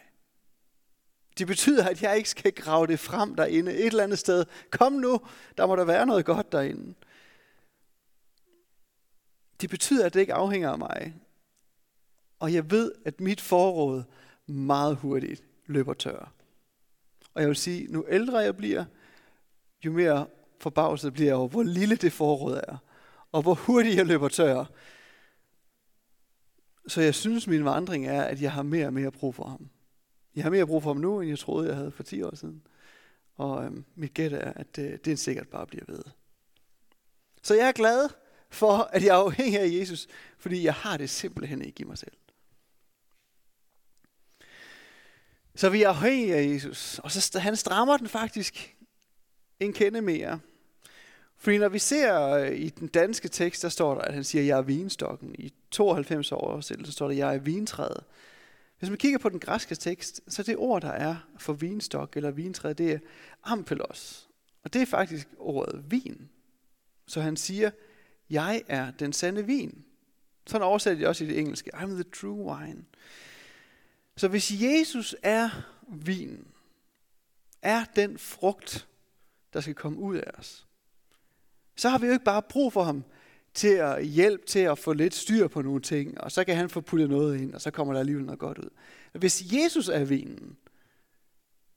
Det 1.37 1.47
betyder, 1.47 1.89
at 1.89 2.01
jeg 2.01 2.17
ikke 2.17 2.29
skal 2.29 2.51
grave 2.51 2.87
det 2.87 2.99
frem 2.99 3.35
derinde 3.35 3.73
et 3.73 3.85
eller 3.85 4.03
andet 4.03 4.19
sted. 4.19 4.45
Kom 4.71 4.93
nu, 4.93 5.19
der 5.57 5.67
må 5.67 5.75
der 5.75 5.85
være 5.85 6.05
noget 6.05 6.25
godt 6.25 6.51
derinde. 6.51 6.95
Det 9.61 9.69
betyder, 9.69 10.05
at 10.05 10.13
det 10.13 10.19
ikke 10.19 10.33
afhænger 10.33 10.71
af 10.71 10.77
mig. 10.77 11.24
Og 12.39 12.53
jeg 12.53 12.71
ved, 12.71 12.91
at 13.05 13.21
mit 13.21 13.41
forråd 13.41 14.03
meget 14.47 14.95
hurtigt 14.95 15.43
løber 15.65 15.93
tør. 15.93 16.31
Og 17.33 17.41
jeg 17.41 17.47
vil 17.47 17.55
sige, 17.55 17.87
nu 17.91 18.05
ældre 18.09 18.37
jeg 18.37 18.57
bliver, 18.57 18.85
jo 19.85 19.91
mere 19.91 20.27
forbavset 20.59 21.13
bliver 21.13 21.29
jeg 21.29 21.35
over, 21.35 21.47
hvor 21.47 21.63
lille 21.63 21.95
det 21.95 22.13
forråd 22.13 22.61
er. 22.67 22.77
Og 23.31 23.41
hvor 23.41 23.53
hurtigt 23.53 23.95
jeg 23.95 24.05
løber 24.05 24.27
tør. 24.27 24.65
Så 26.87 27.01
jeg 27.01 27.15
synes, 27.15 27.47
min 27.47 27.65
vandring 27.65 28.07
er, 28.07 28.21
at 28.23 28.41
jeg 28.41 28.51
har 28.51 28.63
mere 28.63 28.87
og 28.87 28.93
mere 28.93 29.11
brug 29.11 29.35
for 29.35 29.43
ham. 29.43 29.69
Jeg 30.35 30.43
har 30.43 30.51
mere 30.51 30.67
brug 30.67 30.83
for 30.83 30.89
ham 30.89 31.01
nu, 31.01 31.21
end 31.21 31.29
jeg 31.29 31.39
troede, 31.39 31.67
jeg 31.67 31.75
havde 31.75 31.91
for 31.91 32.03
10 32.03 32.21
år 32.21 32.35
siden. 32.35 32.61
Og 33.37 33.65
øhm, 33.65 33.85
mit 33.95 34.13
gæt 34.13 34.33
er, 34.33 34.53
at 34.55 34.77
øh, 34.79 34.97
det 35.05 35.19
sikkert 35.19 35.47
bare 35.47 35.67
bliver 35.67 35.85
ved. 35.87 36.03
Så 37.43 37.55
jeg 37.55 37.67
er 37.67 37.71
glad 37.71 38.09
for, 38.49 38.77
at 38.77 39.03
jeg 39.03 39.09
er 39.09 39.23
afhængig 39.23 39.59
af 39.59 39.79
Jesus, 39.79 40.07
fordi 40.37 40.63
jeg 40.63 40.73
har 40.73 40.97
det 40.97 41.09
simpelthen 41.09 41.61
ikke 41.61 41.81
i 41.81 41.83
mig 41.83 41.97
selv. 41.97 42.17
Så 45.55 45.69
vi 45.69 45.83
er 45.83 45.89
afhængige 45.89 46.35
af 46.35 46.53
Jesus, 46.53 46.99
og 46.99 47.11
så 47.11 47.39
han 47.39 47.55
strammer 47.55 47.97
den 47.97 48.07
faktisk 48.07 48.75
en 49.59 49.73
kende 49.73 50.01
mere. 50.01 50.39
Fordi 51.37 51.57
når 51.57 51.69
vi 51.69 51.79
ser 51.79 52.29
øh, 52.29 52.55
i 52.55 52.69
den 52.69 52.87
danske 52.87 53.27
tekst, 53.27 53.61
der 53.61 53.69
står 53.69 53.93
der, 53.93 54.01
at 54.01 54.13
han 54.13 54.23
siger, 54.23 54.43
jeg 54.43 54.57
er 54.57 54.61
vinstokken. 54.61 55.35
I 55.39 55.53
92 55.71 56.31
år 56.31 56.61
så 56.61 56.91
står 56.91 57.07
der, 57.07 57.15
jeg 57.15 57.35
er 57.35 57.39
vintræet. 57.39 58.03
Hvis 58.79 58.89
man 58.89 58.97
kigger 58.97 59.19
på 59.19 59.29
den 59.29 59.39
græske 59.39 59.75
tekst, 59.75 60.21
så 60.27 60.43
det 60.43 60.55
ord, 60.57 60.81
der 60.81 60.91
er 60.91 61.15
for 61.39 61.53
vinstok 61.53 62.17
eller 62.17 62.31
vintræ, 62.31 62.73
det 62.73 62.91
er 62.91 62.99
ampelos. 63.43 64.29
Og 64.63 64.73
det 64.73 64.81
er 64.81 64.85
faktisk 64.85 65.27
ordet 65.37 65.83
vin. 65.87 66.29
Så 67.07 67.21
han 67.21 67.37
siger, 67.37 67.71
jeg 68.29 68.61
er 68.67 68.91
den 68.91 69.13
sande 69.13 69.45
vin. 69.45 69.85
Sådan 70.47 70.67
oversætter 70.67 71.03
de 71.03 71.07
også 71.07 71.23
i 71.23 71.27
det 71.27 71.39
engelske. 71.39 71.75
I'm 71.75 71.87
the 71.87 72.03
true 72.03 72.53
wine. 72.53 72.83
Så 74.17 74.27
hvis 74.27 74.51
Jesus 74.61 75.15
er 75.23 75.49
vinen, 75.87 76.47
er 77.61 77.85
den 77.95 78.17
frugt, 78.17 78.87
der 79.53 79.61
skal 79.61 79.75
komme 79.75 79.99
ud 79.99 80.15
af 80.15 80.31
os, 80.33 80.67
så 81.75 81.89
har 81.89 81.97
vi 81.97 82.05
jo 82.05 82.13
ikke 82.13 82.25
bare 82.25 82.41
brug 82.41 82.73
for 82.73 82.83
ham 82.83 83.03
til 83.53 83.67
at 83.67 84.05
hjælpe 84.05 84.45
til 84.45 84.59
at 84.59 84.79
få 84.79 84.93
lidt 84.93 85.13
styr 85.13 85.47
på 85.47 85.61
nogle 85.61 85.81
ting, 85.81 86.21
og 86.21 86.31
så 86.31 86.43
kan 86.43 86.55
han 86.55 86.69
få 86.69 86.81
puttet 86.81 87.09
noget 87.09 87.41
ind, 87.41 87.53
og 87.53 87.61
så 87.61 87.71
kommer 87.71 87.93
der 87.93 87.99
alligevel 87.99 88.25
noget 88.25 88.39
godt 88.39 88.57
ud. 88.57 88.69
Hvis 89.13 89.43
Jesus 89.53 89.89
er 89.89 90.03
vinen, 90.03 90.57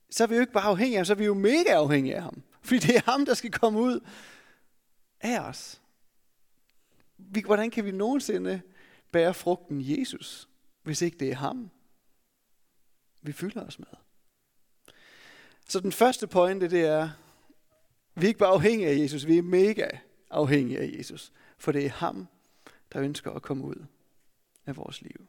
så 0.09 0.23
er 0.23 0.27
vi 0.27 0.35
jo 0.35 0.41
ikke 0.41 0.53
bare 0.53 0.63
afhængige 0.63 0.95
af 0.95 0.99
ham, 0.99 1.05
så 1.05 1.13
er 1.13 1.17
vi 1.17 1.25
jo 1.25 1.33
mega 1.33 1.69
afhængige 1.69 2.15
af 2.15 2.21
ham. 2.21 2.43
Fordi 2.63 2.79
det 2.79 2.95
er 2.95 3.11
ham, 3.11 3.25
der 3.25 3.33
skal 3.33 3.51
komme 3.51 3.79
ud 3.79 3.99
af 5.21 5.39
os. 5.39 5.81
Hvordan 7.45 7.71
kan 7.71 7.85
vi 7.85 7.91
nogensinde 7.91 8.61
bære 9.11 9.33
frugten 9.33 9.81
Jesus, 9.81 10.49
hvis 10.83 11.01
ikke 11.01 11.17
det 11.17 11.31
er 11.31 11.35
ham, 11.35 11.71
vi 13.21 13.31
fylder 13.31 13.65
os 13.65 13.79
med? 13.79 13.87
Så 15.69 15.79
den 15.79 15.91
første 15.91 16.27
pointe, 16.27 16.69
det 16.69 16.85
er, 16.85 17.09
vi 18.15 18.23
er 18.23 18.27
ikke 18.27 18.39
bare 18.39 18.53
afhængige 18.53 18.89
af 18.89 18.97
Jesus, 18.97 19.27
vi 19.27 19.37
er 19.37 19.41
mega 19.41 19.87
afhængige 20.29 20.79
af 20.79 20.95
Jesus. 20.97 21.31
For 21.57 21.71
det 21.71 21.85
er 21.85 21.89
ham, 21.89 22.27
der 22.93 23.01
ønsker 23.01 23.31
at 23.31 23.41
komme 23.41 23.63
ud 23.63 23.85
af 24.65 24.77
vores 24.77 25.01
liv. 25.01 25.27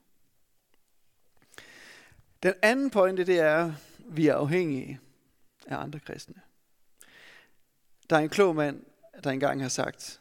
Den 2.42 2.54
anden 2.62 2.90
pointe, 2.90 3.24
det 3.24 3.38
er, 3.38 3.66
at 3.66 3.72
vi 4.08 4.26
er 4.26 4.34
afhængige 4.34 5.00
af 5.66 5.76
andre 5.76 6.00
kristne. 6.00 6.34
Der 8.10 8.16
er 8.16 8.20
en 8.20 8.28
klog 8.28 8.56
mand, 8.56 8.82
der 9.24 9.30
engang 9.30 9.62
har 9.62 9.68
sagt, 9.68 10.20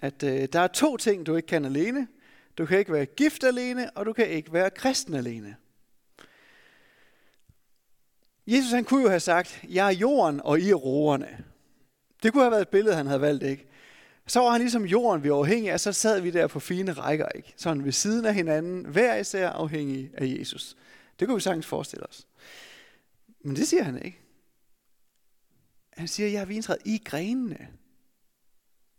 at 0.00 0.22
øh, 0.22 0.48
der 0.52 0.60
er 0.60 0.66
to 0.66 0.96
ting, 0.96 1.26
du 1.26 1.36
ikke 1.36 1.46
kan 1.46 1.64
alene. 1.64 2.08
Du 2.58 2.66
kan 2.66 2.78
ikke 2.78 2.92
være 2.92 3.06
gift 3.06 3.44
alene, 3.44 3.90
og 3.90 4.06
du 4.06 4.12
kan 4.12 4.28
ikke 4.28 4.52
være 4.52 4.70
kristen 4.70 5.14
alene. 5.14 5.56
Jesus 8.46 8.72
han 8.72 8.84
kunne 8.84 9.02
jo 9.02 9.08
have 9.08 9.20
sagt, 9.20 9.64
jeg 9.68 9.86
er 9.86 9.96
jorden, 9.96 10.40
og 10.44 10.60
I 10.60 10.70
er 10.70 10.74
roerne. 10.74 11.44
Det 12.22 12.32
kunne 12.32 12.42
have 12.42 12.50
været 12.50 12.62
et 12.62 12.68
billede, 12.68 12.96
han 12.96 13.06
havde 13.06 13.20
valgt, 13.20 13.42
ikke? 13.42 13.66
Så 14.26 14.40
var 14.40 14.50
han 14.50 14.60
ligesom 14.60 14.84
jorden, 14.84 15.22
vi 15.22 15.28
er 15.28 15.34
afhængige 15.34 15.72
af, 15.72 15.80
så 15.80 15.92
sad 15.92 16.20
vi 16.20 16.30
der 16.30 16.46
på 16.46 16.60
fine 16.60 16.92
rækker, 16.92 17.28
ikke? 17.28 17.54
Sådan 17.56 17.84
ved 17.84 17.92
siden 17.92 18.24
af 18.24 18.34
hinanden, 18.34 18.84
hver 18.84 19.16
især 19.16 19.50
afhængige 19.50 20.10
af 20.14 20.26
Jesus. 20.38 20.76
Det 21.20 21.28
kunne 21.28 21.34
vi 21.34 21.40
sagtens 21.40 21.66
forestille 21.66 22.06
os. 22.06 22.26
Men 23.40 23.56
det 23.56 23.68
siger 23.68 23.82
han 23.82 24.02
ikke. 24.02 24.20
Han 25.96 26.08
siger, 26.08 26.28
jeg 26.28 26.40
er 26.40 26.44
vintræet 26.44 26.82
i 26.84 27.02
grenene. 27.04 27.68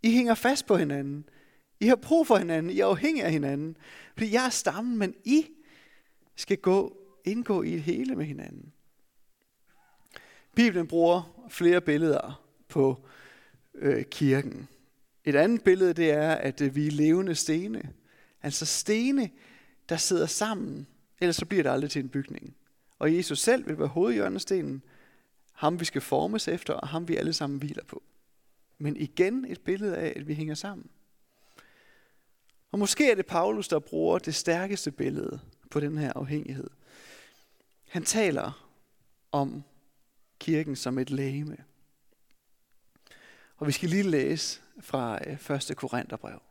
I 0.03 0.11
hænger 0.11 0.35
fast 0.35 0.65
på 0.65 0.77
hinanden. 0.77 1.29
I 1.79 1.87
har 1.87 1.95
brug 1.95 2.27
for 2.27 2.37
hinanden. 2.37 2.71
I 2.71 2.79
er 2.79 2.85
afhængige 2.85 3.25
af 3.25 3.31
hinanden. 3.31 3.77
Fordi 4.13 4.33
jeg 4.33 4.45
er 4.45 4.49
stammen, 4.49 4.97
men 4.97 5.15
I 5.23 5.45
skal 6.35 6.57
gå, 6.57 6.97
indgå 7.25 7.63
i 7.63 7.73
et 7.73 7.81
hele 7.81 8.15
med 8.15 8.25
hinanden. 8.25 8.73
Bibelen 10.57 10.87
bruger 10.87 11.47
flere 11.49 11.81
billeder 11.81 12.43
på 12.67 13.07
øh, 13.75 14.05
kirken. 14.05 14.67
Et 15.25 15.35
andet 15.35 15.63
billede 15.63 15.93
det 15.93 16.11
er, 16.11 16.31
at 16.31 16.61
øh, 16.61 16.75
vi 16.75 16.87
er 16.87 16.91
levende 16.91 17.35
stene. 17.35 17.93
Altså 18.43 18.65
stene, 18.65 19.29
der 19.89 19.97
sidder 19.97 20.25
sammen. 20.25 20.87
Ellers 21.21 21.35
så 21.35 21.45
bliver 21.45 21.63
det 21.63 21.69
aldrig 21.69 21.91
til 21.91 22.03
en 22.03 22.09
bygning. 22.09 22.55
Og 22.99 23.15
Jesus 23.15 23.39
selv 23.39 23.67
vil 23.67 23.79
være 23.79 23.87
hovedhjørnestenen. 23.87 24.83
Ham 25.51 25.79
vi 25.79 25.85
skal 25.85 26.01
formes 26.01 26.47
efter, 26.47 26.73
og 26.73 26.87
ham 26.87 27.07
vi 27.07 27.15
alle 27.15 27.33
sammen 27.33 27.59
hviler 27.59 27.83
på. 27.83 28.03
Men 28.77 28.97
igen 28.97 29.45
et 29.45 29.61
billede 29.61 29.97
af, 29.97 30.13
at 30.15 30.27
vi 30.27 30.33
hænger 30.33 30.55
sammen. 30.55 30.89
Og 32.71 32.79
måske 32.79 33.11
er 33.11 33.15
det 33.15 33.25
Paulus, 33.25 33.67
der 33.67 33.79
bruger 33.79 34.19
det 34.19 34.35
stærkeste 34.35 34.91
billede 34.91 35.39
på 35.71 35.79
den 35.79 35.97
her 35.97 36.13
afhængighed. 36.15 36.69
Han 37.87 38.03
taler 38.03 38.67
om 39.31 39.63
kirken 40.39 40.75
som 40.75 40.97
et 40.97 41.09
lægeme. 41.09 41.57
Og 43.57 43.67
vi 43.67 43.71
skal 43.71 43.89
lige 43.89 44.03
læse 44.03 44.61
fra 44.79 45.19
øh, 45.27 45.69
1. 45.69 45.77
Korintherbrev. 45.77 46.41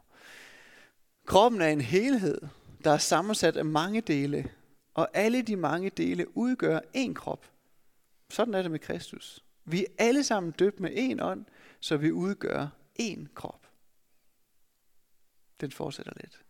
Kroppen 1.26 1.60
er 1.60 1.68
en 1.68 1.80
helhed, 1.80 2.40
der 2.84 2.90
er 2.90 2.98
sammensat 2.98 3.56
af 3.56 3.64
mange 3.64 4.00
dele, 4.00 4.50
og 4.94 5.08
alle 5.14 5.42
de 5.42 5.56
mange 5.56 5.90
dele 5.90 6.36
udgør 6.36 6.80
én 6.96 7.12
krop. 7.12 7.50
Sådan 8.30 8.54
er 8.54 8.62
det 8.62 8.70
med 8.70 8.78
Kristus. 8.78 9.44
Vi 9.64 9.82
er 9.84 9.88
alle 9.98 10.24
sammen 10.24 10.52
døbt 10.52 10.80
med 10.80 10.90
én 10.90 11.24
ånd, 11.24 11.44
så 11.80 11.96
vi 11.96 12.12
udgør 12.12 12.68
én 13.00 13.34
krop. 13.34 13.66
Den 15.60 15.72
fortsætter 15.72 16.12
lidt. 16.20 16.44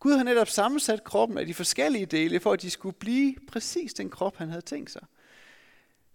Gud 0.00 0.12
har 0.12 0.24
netop 0.24 0.48
sammensat 0.48 1.04
kroppen 1.04 1.38
af 1.38 1.46
de 1.46 1.54
forskellige 1.54 2.06
dele, 2.06 2.40
for 2.40 2.52
at 2.52 2.62
de 2.62 2.70
skulle 2.70 2.96
blive 2.98 3.36
præcis 3.48 3.94
den 3.94 4.10
krop, 4.10 4.36
han 4.36 4.48
havde 4.48 4.62
tænkt 4.62 4.90
sig. 4.90 5.06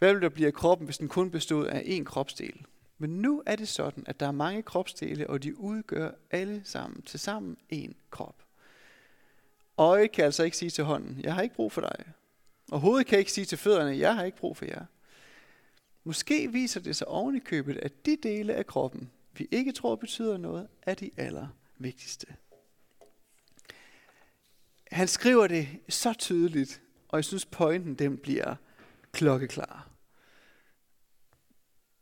Hvad 0.03 0.13
ville 0.13 0.21
der 0.21 0.29
blive 0.29 0.47
af 0.47 0.53
kroppen, 0.53 0.85
hvis 0.85 0.97
den 0.97 1.07
kun 1.07 1.31
bestod 1.31 1.67
af 1.67 1.79
én 1.79 2.03
kropsdel? 2.03 2.65
Men 2.97 3.09
nu 3.09 3.43
er 3.45 3.55
det 3.55 3.67
sådan, 3.67 4.03
at 4.07 4.19
der 4.19 4.27
er 4.27 4.31
mange 4.31 4.63
kropsdele, 4.63 5.29
og 5.29 5.43
de 5.43 5.59
udgør 5.59 6.11
alle 6.31 6.61
sammen 6.65 7.01
til 7.01 7.19
sammen 7.19 7.57
én 7.73 7.93
krop. 8.09 8.43
Øjet 9.77 10.11
kan 10.11 10.25
altså 10.25 10.43
ikke 10.43 10.57
sige 10.57 10.69
til 10.69 10.83
hånden, 10.83 11.19
jeg 11.21 11.35
har 11.35 11.41
ikke 11.41 11.55
brug 11.55 11.71
for 11.71 11.81
dig. 11.81 12.05
Og 12.71 12.79
hovedet 12.79 13.07
kan 13.07 13.19
ikke 13.19 13.31
sige 13.31 13.45
til 13.45 13.57
fødderne, 13.57 13.97
jeg 13.97 14.15
har 14.15 14.23
ikke 14.23 14.37
brug 14.37 14.57
for 14.57 14.65
jer. 14.65 14.85
Måske 16.03 16.51
viser 16.51 16.79
det 16.79 16.95
sig 16.95 17.07
oven 17.07 17.35
i 17.35 17.39
købet, 17.39 17.77
at 17.77 18.05
de 18.05 18.17
dele 18.23 18.53
af 18.53 18.65
kroppen, 18.65 19.11
vi 19.33 19.47
ikke 19.51 19.71
tror 19.71 19.95
betyder 19.95 20.37
noget, 20.37 20.67
er 20.81 20.93
de 20.93 21.11
allervigtigste. 21.17 22.27
Han 24.91 25.07
skriver 25.07 25.47
det 25.47 25.67
så 25.89 26.13
tydeligt, 26.13 26.81
og 27.07 27.17
jeg 27.17 27.25
synes 27.25 27.45
pointen 27.45 27.95
den 27.95 28.17
bliver 28.17 28.55
klokkeklar. 29.11 29.92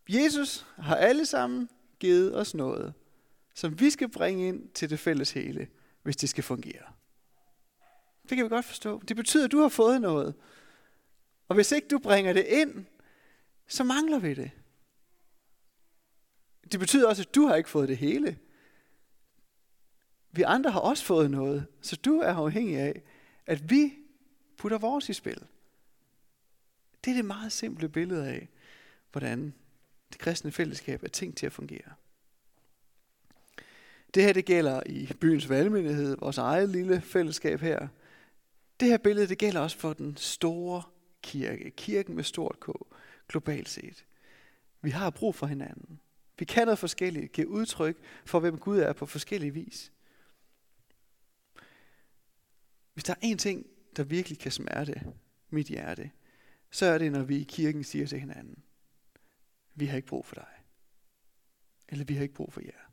Jesus 0.10 0.65
har 0.77 0.96
alle 0.96 1.25
sammen 1.25 1.70
givet 2.00 2.38
os 2.38 2.53
noget, 2.53 2.93
som 3.55 3.79
vi 3.79 3.89
skal 3.89 4.10
bringe 4.10 4.48
ind 4.48 4.70
til 4.70 4.89
det 4.89 5.00
fælles 5.00 5.31
hele, 5.31 5.67
hvis 6.03 6.15
det 6.15 6.29
skal 6.29 6.43
fungere. 6.43 6.84
Det 8.22 8.38
kan 8.38 8.43
vi 8.43 8.49
godt 8.49 8.65
forstå. 8.65 9.02
Det 9.08 9.15
betyder, 9.15 9.45
at 9.45 9.52
du 9.52 9.62
har 9.62 9.69
fået 9.69 10.02
noget. 10.02 10.36
Og 11.47 11.56
hvis 11.56 11.71
ikke 11.71 11.88
du 11.88 11.99
bringer 11.99 12.34
det 12.34 12.45
ind, 12.47 12.86
så 13.67 13.84
mangler 13.84 14.19
vi 14.19 14.34
det. 14.34 14.52
Det 16.71 16.80
betyder 16.80 17.08
også, 17.08 17.21
at 17.21 17.36
du 17.36 17.45
har 17.45 17.56
ikke 17.56 17.69
fået 17.69 17.89
det 17.89 17.97
hele. 17.97 18.39
Vi 20.32 20.41
andre 20.41 20.71
har 20.71 20.80
også 20.80 21.06
fået 21.06 21.32
noget, 21.32 21.65
så 21.82 21.95
du 21.95 22.19
er 22.19 22.34
afhængig 22.34 22.78
af, 22.78 23.04
at 23.45 23.69
vi 23.69 23.93
putter 24.58 24.78
vores 24.78 25.10
i 25.10 25.13
spil. 25.13 25.47
Det 27.06 27.12
er 27.12 27.15
det 27.15 27.25
meget 27.25 27.52
simple 27.52 27.89
billede 27.89 28.28
af, 28.28 28.49
hvordan 29.12 29.54
det 30.12 30.19
kristne 30.19 30.52
fællesskab 30.52 31.04
er 31.04 31.08
tænkt 31.08 31.38
til 31.38 31.45
at 31.45 31.54
fungere. 31.54 31.93
Det 34.13 34.24
her 34.24 34.34
det 34.34 34.45
gælder 34.45 34.82
i 34.86 35.13
byens 35.21 35.50
valgmyndighed, 35.50 36.17
vores 36.19 36.38
eget 36.38 36.69
lille 36.69 37.02
fællesskab 37.02 37.60
her. 37.60 37.88
Det 38.80 38.88
her 38.88 38.97
billede 38.97 39.28
det 39.28 39.38
gælder 39.38 39.60
også 39.60 39.78
for 39.78 39.93
den 39.93 40.17
store 40.17 40.84
kirke, 41.21 41.71
kirken 41.71 42.15
med 42.15 42.24
stort 42.24 42.60
K, 42.60 42.69
globalt 43.28 43.69
set. 43.69 44.06
Vi 44.82 44.89
har 44.89 45.10
brug 45.10 45.36
for 45.36 45.47
hinanden. 45.47 46.00
Vi 46.39 46.45
kan 46.45 46.67
noget 46.67 46.80
forskelligt, 46.80 47.32
give 47.32 47.47
udtryk 47.47 47.97
for, 48.26 48.39
hvem 48.39 48.58
Gud 48.58 48.80
er 48.80 48.93
på 48.93 49.06
forskellige 49.06 49.54
vis. 49.54 49.91
Hvis 52.93 53.04
der 53.04 53.13
er 53.13 53.34
én 53.34 53.36
ting, 53.36 53.65
der 53.97 54.04
virkelig 54.04 54.39
kan 54.39 54.52
smerte 54.52 55.02
mit 55.50 55.67
hjerte, 55.67 56.12
så 56.71 56.86
er 56.86 56.97
det, 56.97 57.12
når 57.12 57.24
vi 57.24 57.38
i 57.38 57.43
kirken 57.43 57.84
siger 57.84 58.08
til 58.08 58.19
hinanden, 58.19 58.63
vi 59.75 59.86
har 59.86 59.95
ikke 59.95 60.07
brug 60.07 60.25
for 60.25 60.36
dig. 60.36 60.63
Eller 61.88 62.05
vi 62.05 62.15
har 62.15 62.21
ikke 62.23 62.34
brug 62.34 62.53
for 62.53 62.62
jer. 62.62 62.91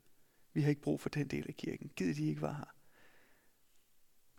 Vi 0.53 0.61
har 0.61 0.69
ikke 0.69 0.81
brug 0.81 0.99
for 0.99 1.09
den 1.09 1.27
del 1.27 1.45
af 1.47 1.55
kirken. 1.55 1.89
Gid 1.95 2.15
de 2.15 2.27
ikke 2.27 2.41
var 2.41 2.53
her? 2.53 2.75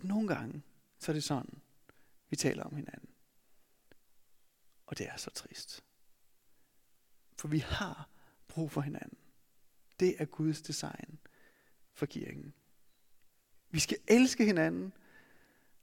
Nogle 0.06 0.28
gange, 0.28 0.62
så 0.98 1.12
er 1.12 1.14
det 1.14 1.24
sådan, 1.24 1.62
vi 2.30 2.36
taler 2.36 2.62
om 2.62 2.76
hinanden. 2.76 3.10
Og 4.86 4.98
det 4.98 5.08
er 5.08 5.16
så 5.16 5.30
trist. 5.30 5.84
For 7.38 7.48
vi 7.48 7.58
har 7.58 8.08
brug 8.48 8.70
for 8.70 8.80
hinanden. 8.80 9.18
Det 10.00 10.22
er 10.22 10.24
Guds 10.24 10.62
design 10.62 11.18
for 11.92 12.06
kirken. 12.06 12.54
Vi 13.70 13.78
skal 13.78 13.98
elske 14.08 14.44
hinanden, 14.44 14.92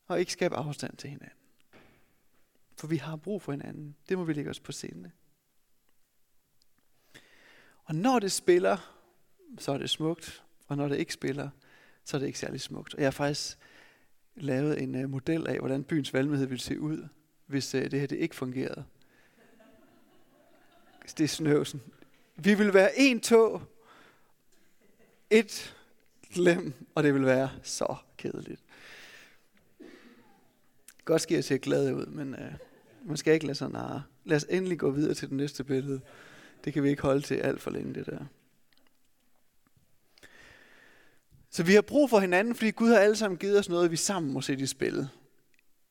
og 0.07 0.19
ikke 0.19 0.31
skabe 0.31 0.55
afstand 0.55 0.97
til 0.97 1.09
hinanden. 1.09 1.37
For 2.77 2.87
vi 2.87 2.97
har 2.97 3.15
brug 3.15 3.41
for 3.41 3.51
hinanden. 3.51 3.95
Det 4.09 4.17
må 4.17 4.23
vi 4.23 4.33
lægge 4.33 4.49
os 4.49 4.59
på 4.59 4.71
sinde. 4.71 5.11
Og 7.87 7.95
når 7.95 8.19
det 8.19 8.31
spiller, 8.31 8.93
så 9.57 9.71
er 9.71 9.77
det 9.77 9.89
smukt. 9.89 10.43
Og 10.67 10.77
når 10.77 10.87
det 10.87 10.97
ikke 10.97 11.13
spiller, 11.13 11.49
så 12.03 12.17
er 12.17 12.19
det 12.19 12.27
ikke 12.27 12.39
særlig 12.39 12.61
smukt. 12.61 12.93
Og 12.93 12.99
jeg 12.99 13.05
har 13.05 13.11
faktisk 13.11 13.57
lavet 14.35 14.81
en 14.81 15.03
uh, 15.03 15.09
model 15.09 15.47
af, 15.47 15.59
hvordan 15.59 15.83
byens 15.83 16.13
valgmedhed 16.13 16.47
ville 16.47 16.61
se 16.61 16.79
ud, 16.79 17.07
hvis 17.45 17.75
uh, 17.75 17.81
det 17.81 17.99
her 17.99 18.07
det 18.07 18.17
ikke 18.17 18.35
fungerede. 18.35 18.83
Det 21.17 21.23
er 21.23 21.27
snøvsen. 21.27 21.81
Vi 22.35 22.53
vil 22.53 22.73
være 22.73 22.99
en 22.99 23.19
tog, 23.19 23.61
et 25.29 25.75
lem, 26.35 26.73
og 26.95 27.03
det 27.03 27.13
vil 27.13 27.25
være 27.25 27.49
så 27.63 27.95
kedeligt. 28.17 28.61
Godt 31.05 31.21
sker 31.21 31.37
at 31.37 31.45
se 31.45 31.57
glad 31.57 31.93
ud, 31.93 32.05
men 32.05 32.33
uh, 32.33 32.53
man 33.05 33.17
skal 33.17 33.33
ikke 33.33 33.45
lade 33.45 33.57
sig 33.57 33.69
narre. 33.69 34.03
Lad 34.23 34.37
os 34.37 34.45
endelig 34.49 34.79
gå 34.79 34.91
videre 34.91 35.13
til 35.13 35.29
det 35.29 35.37
næste 35.37 35.63
billede. 35.63 36.01
Det 36.65 36.73
kan 36.73 36.83
vi 36.83 36.89
ikke 36.89 37.01
holde 37.01 37.21
til 37.21 37.35
alt 37.35 37.61
for 37.61 37.71
længe, 37.71 37.93
det 37.93 38.05
der. 38.05 38.25
Så 41.49 41.63
vi 41.63 41.73
har 41.73 41.81
brug 41.81 42.09
for 42.09 42.19
hinanden, 42.19 42.55
fordi 42.55 42.71
Gud 42.71 42.89
har 42.89 42.97
alle 42.97 43.15
sammen 43.15 43.37
givet 43.37 43.59
os 43.59 43.69
noget, 43.69 43.91
vi 43.91 43.95
sammen 43.95 44.33
må 44.33 44.41
sætte 44.41 44.63
i 44.63 44.67
spil. 44.67 45.07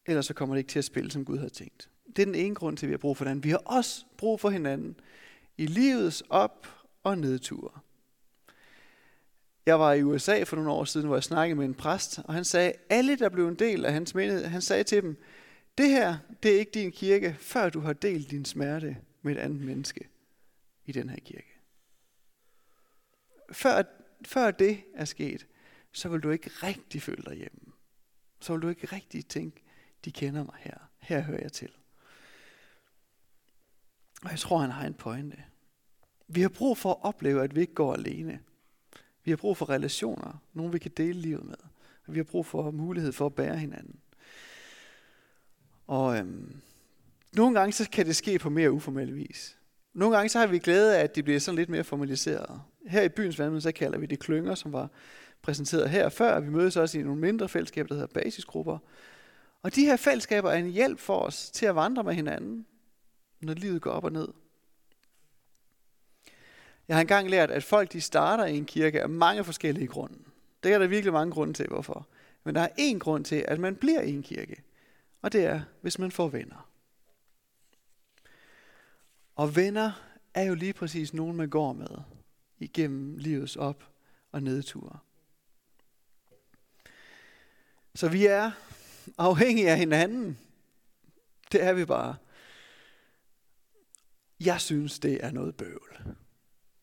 Ellers 0.07 0.26
så 0.26 0.35
kommer 0.35 0.55
det 0.55 0.61
ikke 0.61 0.68
til 0.68 0.79
at 0.79 0.85
spille, 0.85 1.11
som 1.11 1.24
Gud 1.24 1.38
har 1.38 1.48
tænkt. 1.48 1.88
Det 2.16 2.22
er 2.22 2.26
den 2.26 2.35
ene 2.35 2.55
grund 2.55 2.76
til, 2.76 2.87
at 2.87 2.88
vi 2.88 2.92
har 2.92 2.98
brug 2.98 3.16
for 3.16 3.24
hinanden. 3.24 3.44
Vi 3.44 3.50
har 3.50 3.62
også 3.64 4.05
brug 4.16 4.40
for 4.40 4.50
hinanden 4.50 5.00
i 5.57 5.66
livets 5.66 6.22
op- 6.29 6.68
og 7.02 7.18
nedture. 7.18 7.81
Jeg 9.66 9.81
var 9.81 9.92
i 9.92 10.02
USA 10.02 10.42
for 10.42 10.57
nogle 10.57 10.70
år 10.70 10.85
siden, 10.85 11.07
hvor 11.07 11.16
jeg 11.16 11.24
snakkede 11.24 11.57
med 11.57 11.64
en 11.64 11.74
præst, 11.74 12.20
og 12.24 12.35
han 12.35 12.44
sagde, 12.44 12.72
alle 12.90 13.16
der 13.16 13.29
blev 13.29 13.48
en 13.48 13.55
del 13.55 13.85
af 13.85 13.92
hans 13.92 14.14
menighed, 14.14 14.44
han 14.44 14.62
sagde 14.62 14.85
til 14.85 15.02
dem, 15.02 15.16
det 15.79 15.88
her, 15.88 16.16
det 16.42 16.55
er 16.55 16.59
ikke 16.59 16.72
din 16.72 16.92
kirke, 16.92 17.37
før 17.38 17.68
du 17.68 17.81
har 17.81 17.92
delt 17.92 18.31
din 18.31 18.44
smerte 18.44 18.96
med 19.22 19.37
et 19.37 19.38
andet 19.38 19.61
menneske 19.61 20.09
i 20.87 20.92
den 20.92 21.09
her 21.11 21.20
kirke. 21.20 21.61
Før, 23.53 23.83
før 24.27 24.51
det 24.51 24.85
er 24.94 25.05
sket, 25.05 25.46
så 25.92 26.09
vil 26.09 26.20
du 26.20 26.31
ikke 26.31 26.51
rigtig 26.51 27.03
føle 27.03 27.22
dig 27.22 27.35
hjemme. 27.35 27.72
Så 28.40 28.53
vil 28.53 28.62
du 28.62 28.68
ikke 28.68 28.87
rigtig 28.87 29.27
tænke, 29.27 29.62
de 30.05 30.12
kender 30.12 30.44
mig 30.44 30.57
her. 30.59 30.79
Her 30.99 31.20
hører 31.20 31.42
jeg 31.42 31.53
til. 31.53 31.70
Og 34.22 34.31
jeg 34.31 34.38
tror, 34.38 34.59
han 34.59 34.70
har 34.70 34.87
en 34.87 34.94
pointe. 34.94 35.44
Vi 36.29 36.42
har 36.42 36.49
brug 36.49 36.79
for 36.79 36.90
at 36.90 36.99
opleve, 37.03 37.42
at 37.42 37.55
vi 37.55 37.61
ikke 37.61 37.75
går 37.75 37.94
alene. 37.94 38.40
Vi 39.25 39.31
har 39.31 39.37
brug 39.37 39.57
for 39.57 39.70
relationer, 39.70 40.42
nogen 40.53 40.72
vi 40.72 40.79
kan 40.79 40.90
dele 40.96 41.20
livet 41.20 41.44
med. 41.44 41.57
Og 42.07 42.14
vi 42.14 42.18
har 42.18 42.25
brug 42.25 42.46
for 42.46 42.70
mulighed 42.70 43.12
for 43.12 43.27
at 43.27 43.35
bære 43.35 43.59
hinanden. 43.59 44.01
Og 45.87 46.18
øhm, 46.18 46.61
nogle 47.33 47.59
gange 47.59 47.72
så 47.72 47.90
kan 47.90 48.07
det 48.07 48.16
ske 48.16 48.38
på 48.38 48.51
mere 48.51 48.72
uformel 48.72 49.16
vis. 49.16 49.56
Nogle 49.96 50.16
gange 50.16 50.28
så 50.28 50.38
har 50.38 50.46
vi 50.46 50.59
glæde 50.59 50.98
af, 50.98 51.02
at 51.02 51.16
de 51.16 51.22
bliver 51.22 51.40
sådan 51.40 51.56
lidt 51.56 51.68
mere 51.68 51.85
formaliseret. 51.85 52.61
Her 52.87 53.02
i 53.02 53.09
byens 53.09 53.38
vandmøde, 53.38 53.61
så 53.61 53.72
kalder 53.72 53.98
vi 53.98 54.06
det 54.06 54.18
klynger, 54.18 54.54
som 54.54 54.72
var 54.72 54.90
præsenteret 55.42 55.90
her 55.90 56.09
før. 56.09 56.40
Vi 56.40 56.50
mødes 56.50 56.76
også 56.76 56.98
i 56.98 57.02
nogle 57.02 57.20
mindre 57.20 57.48
fællesskaber, 57.48 57.88
der 57.88 57.94
hedder 57.94 58.20
basisgrupper. 58.20 58.78
Og 59.62 59.74
de 59.74 59.85
her 59.85 59.96
fællesskaber 59.96 60.50
er 60.50 60.56
en 60.56 60.70
hjælp 60.70 60.98
for 60.98 61.18
os 61.18 61.50
til 61.50 61.66
at 61.66 61.74
vandre 61.74 62.04
med 62.04 62.14
hinanden, 62.14 62.66
når 63.40 63.54
livet 63.54 63.82
går 63.82 63.90
op 63.90 64.04
og 64.04 64.12
ned. 64.12 64.28
Jeg 66.88 66.96
har 66.96 67.00
engang 67.00 67.30
lært, 67.30 67.50
at 67.50 67.64
folk 67.64 67.92
de 67.92 68.00
starter 68.00 68.44
i 68.44 68.56
en 68.56 68.64
kirke 68.64 69.02
af 69.02 69.09
mange 69.09 69.44
forskellige 69.44 69.87
grunde. 69.87 70.18
Det 70.62 70.72
er 70.72 70.78
der 70.78 70.87
virkelig 70.87 71.12
mange 71.12 71.32
grunde 71.32 71.52
til, 71.52 71.66
hvorfor. 71.66 72.09
Men 72.44 72.54
der 72.54 72.61
er 72.61 72.68
én 72.78 72.98
grund 72.98 73.24
til, 73.24 73.44
at 73.48 73.59
man 73.59 73.76
bliver 73.76 74.00
i 74.00 74.12
en 74.12 74.22
kirke. 74.22 74.62
Og 75.22 75.32
det 75.32 75.44
er, 75.44 75.61
hvis 75.80 75.98
man 75.98 76.11
får 76.11 76.28
venner. 76.28 76.68
Og 79.37 79.57
venner 79.57 79.92
er 80.35 80.42
jo 80.42 80.55
lige 80.55 80.72
præcis 80.72 81.14
nogen, 81.14 81.37
man 81.37 81.51
går 81.51 81.72
med 81.72 81.87
igennem 82.59 83.16
livets 83.16 83.57
op- 83.57 83.85
og 84.33 84.42
nedture. 84.42 84.99
Så 87.94 88.09
vi 88.09 88.27
er 88.27 88.51
afhængige 89.18 89.70
af 89.70 89.79
hinanden. 89.79 90.38
Det 91.53 91.62
er 91.62 91.72
vi 91.72 91.85
bare. 91.85 92.16
Jeg 94.40 94.61
synes, 94.61 94.99
det 94.99 95.25
er 95.25 95.31
noget 95.31 95.57
bøvl, 95.57 95.99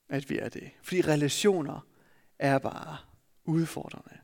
at 0.09 0.29
vi 0.29 0.37
er 0.37 0.49
det. 0.49 0.71
Fordi 0.81 1.01
relationer 1.01 1.87
er 2.39 2.59
bare 2.59 2.97
udfordrende. 3.45 4.17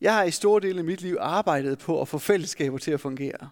Jeg 0.00 0.14
har 0.14 0.22
i 0.22 0.30
store 0.30 0.60
dele 0.60 0.78
af 0.78 0.84
mit 0.84 1.00
liv 1.00 1.16
arbejdet 1.20 1.78
på 1.78 2.00
at 2.00 2.08
få 2.08 2.18
fællesskaber 2.18 2.78
til 2.78 2.90
at 2.90 3.00
fungere. 3.00 3.50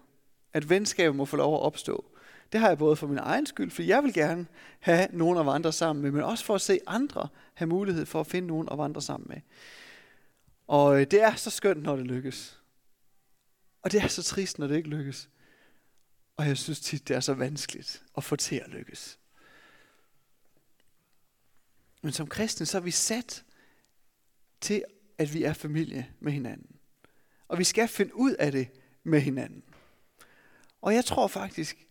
At 0.53 0.71
venskaber 0.71 1.15
må 1.15 1.25
få 1.25 1.37
lov 1.37 1.55
at 1.55 1.61
opstå. 1.61 2.17
Det 2.53 2.61
har 2.61 2.69
jeg 2.69 2.79
både 2.79 2.97
for 2.97 3.07
min 3.07 3.19
egen 3.19 3.47
skyld, 3.47 3.71
for 3.71 3.83
jeg 3.83 4.03
vil 4.05 4.13
gerne 4.13 4.47
have 4.81 5.09
nogen 5.13 5.39
at 5.39 5.47
vandre 5.47 5.73
sammen 5.73 6.03
med, 6.03 6.11
men 6.11 6.23
også 6.23 6.45
for 6.45 6.55
at 6.55 6.61
se 6.61 6.81
andre 6.87 7.29
have 7.55 7.69
mulighed 7.69 8.07
for 8.07 8.21
at 8.21 8.27
finde 8.27 8.49
nogen 8.49 8.69
at 8.73 8.79
vandre 8.79 9.03
sammen 9.03 9.27
med. 9.29 9.41
Og 10.67 11.01
øh, 11.01 11.07
det 11.11 11.23
er 11.23 11.35
så 11.35 11.51
skønt, 11.51 11.83
når 11.83 11.97
det 11.97 12.07
lykkes. 12.07 12.61
Og 13.83 13.93
det 13.93 14.03
er 14.03 14.09
så 14.09 14.23
trist, 14.23 14.59
når 14.59 14.67
det 14.67 14.77
ikke 14.77 14.89
lykkes. 14.89 15.29
Og 16.37 16.47
jeg 16.47 16.59
synes 16.59 16.81
tit, 16.81 17.09
det 17.09 17.17
er 17.17 17.21
så 17.21 17.35
vanskeligt 17.35 18.03
at 18.17 18.25
få 18.25 18.37
til 18.37 18.57
at 18.57 18.69
lykkes. 18.69 19.19
Men 22.03 22.13
som 22.13 22.27
kristne, 22.27 22.67
så 22.67 22.79
er 22.79 22.83
vi 22.83 22.91
sat 22.91 23.45
til, 24.61 24.85
at 25.19 25.35
vi 25.35 25.45
er 25.45 25.53
familie 25.53 26.11
med 26.21 26.33
hinanden. 26.33 26.77
Og 27.49 27.59
vi 27.59 27.65
skal 27.65 27.89
finde 27.89 28.17
ud 28.17 28.35
af 28.35 28.53
det 28.53 28.69
med 29.03 29.21
hinanden. 29.21 29.65
Og 30.83 30.95
jeg 30.95 31.05
tror 31.05 31.29
faktisk, 31.29 31.87